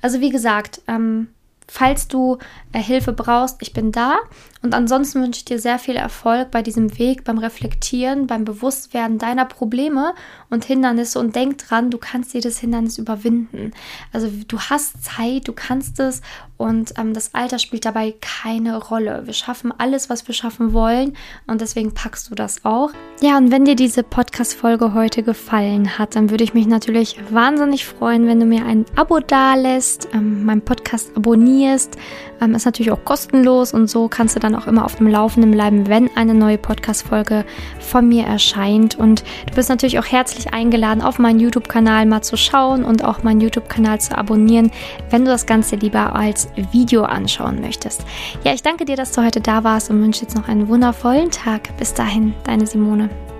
Also 0.00 0.20
wie 0.20 0.30
gesagt, 0.30 0.82
ähm, 0.88 1.28
falls 1.68 2.08
du 2.08 2.38
äh, 2.72 2.80
Hilfe 2.80 3.12
brauchst, 3.12 3.56
ich 3.60 3.72
bin 3.72 3.92
da. 3.92 4.16
Und 4.62 4.74
ansonsten 4.74 5.20
wünsche 5.22 5.38
ich 5.38 5.44
dir 5.44 5.58
sehr 5.58 5.78
viel 5.78 5.96
Erfolg 5.96 6.52
bei 6.52 6.62
diesem 6.62 6.96
Weg, 6.98 7.24
beim 7.24 7.38
Reflektieren, 7.38 8.28
beim 8.28 8.44
Bewusstwerden 8.44 9.18
deiner 9.18 9.44
Probleme 9.44 10.14
und 10.50 10.64
Hindernisse. 10.64 11.18
Und 11.18 11.34
denk 11.34 11.58
dran, 11.58 11.90
du 11.90 11.98
kannst 11.98 12.32
jedes 12.32 12.58
Hindernis 12.60 12.96
überwinden. 12.96 13.72
Also 14.12 14.30
du 14.46 14.60
hast 14.60 15.04
Zeit, 15.04 15.48
du 15.48 15.52
kannst 15.52 15.98
es. 15.98 16.22
Und 16.56 16.94
ähm, 16.96 17.12
das 17.12 17.34
Alter 17.34 17.58
spielt 17.58 17.84
dabei 17.84 18.14
keine 18.20 18.76
Rolle. 18.76 19.22
Wir 19.26 19.32
schaffen 19.32 19.72
alles, 19.76 20.08
was 20.08 20.28
wir 20.28 20.34
schaffen 20.34 20.72
wollen. 20.72 21.16
Und 21.48 21.60
deswegen 21.60 21.92
packst 21.92 22.30
du 22.30 22.36
das 22.36 22.64
auch. 22.64 22.90
Ja, 23.20 23.36
und 23.38 23.50
wenn 23.50 23.64
dir 23.64 23.74
diese 23.74 24.04
Podcast-Folge 24.04 24.94
heute 24.94 25.24
gefallen 25.24 25.98
hat, 25.98 26.14
dann 26.14 26.30
würde 26.30 26.44
ich 26.44 26.54
mich 26.54 26.68
natürlich 26.68 27.16
wahnsinnig 27.30 27.84
freuen, 27.84 28.28
wenn 28.28 28.38
du 28.38 28.46
mir 28.46 28.64
ein 28.64 28.84
Abo 28.94 29.18
dalässt, 29.18 30.08
ähm, 30.12 30.44
meinen 30.44 30.62
Podcast 30.62 31.16
abonnierst. 31.16 31.96
Ähm, 32.40 32.54
ist 32.54 32.64
natürlich 32.64 32.92
auch 32.92 33.04
kostenlos 33.04 33.72
und 33.74 33.88
so 33.88 34.06
kannst 34.08 34.36
du 34.36 34.40
dann 34.52 34.60
auch 34.60 34.66
immer 34.66 34.84
auf 34.84 34.96
dem 34.96 35.06
Laufenden 35.06 35.50
bleiben, 35.50 35.88
wenn 35.88 36.14
eine 36.16 36.34
neue 36.34 36.58
Podcast-Folge 36.58 37.44
von 37.80 38.08
mir 38.08 38.24
erscheint. 38.24 38.94
Und 38.94 39.24
du 39.46 39.54
bist 39.54 39.68
natürlich 39.68 39.98
auch 39.98 40.06
herzlich 40.06 40.52
eingeladen, 40.52 41.02
auf 41.02 41.18
meinen 41.18 41.40
YouTube-Kanal 41.40 42.06
mal 42.06 42.22
zu 42.22 42.36
schauen 42.36 42.84
und 42.84 43.04
auch 43.04 43.22
meinen 43.22 43.40
YouTube-Kanal 43.40 44.00
zu 44.00 44.16
abonnieren, 44.16 44.70
wenn 45.10 45.24
du 45.24 45.30
das 45.30 45.46
Ganze 45.46 45.76
lieber 45.76 46.14
als 46.14 46.48
Video 46.72 47.02
anschauen 47.02 47.60
möchtest. 47.60 48.04
Ja, 48.44 48.52
ich 48.52 48.62
danke 48.62 48.84
dir, 48.84 48.96
dass 48.96 49.12
du 49.12 49.24
heute 49.24 49.40
da 49.40 49.64
warst 49.64 49.90
und 49.90 50.00
wünsche 50.02 50.22
jetzt 50.22 50.36
noch 50.36 50.48
einen 50.48 50.68
wundervollen 50.68 51.30
Tag. 51.30 51.76
Bis 51.76 51.94
dahin, 51.94 52.34
deine 52.44 52.66
Simone. 52.66 53.31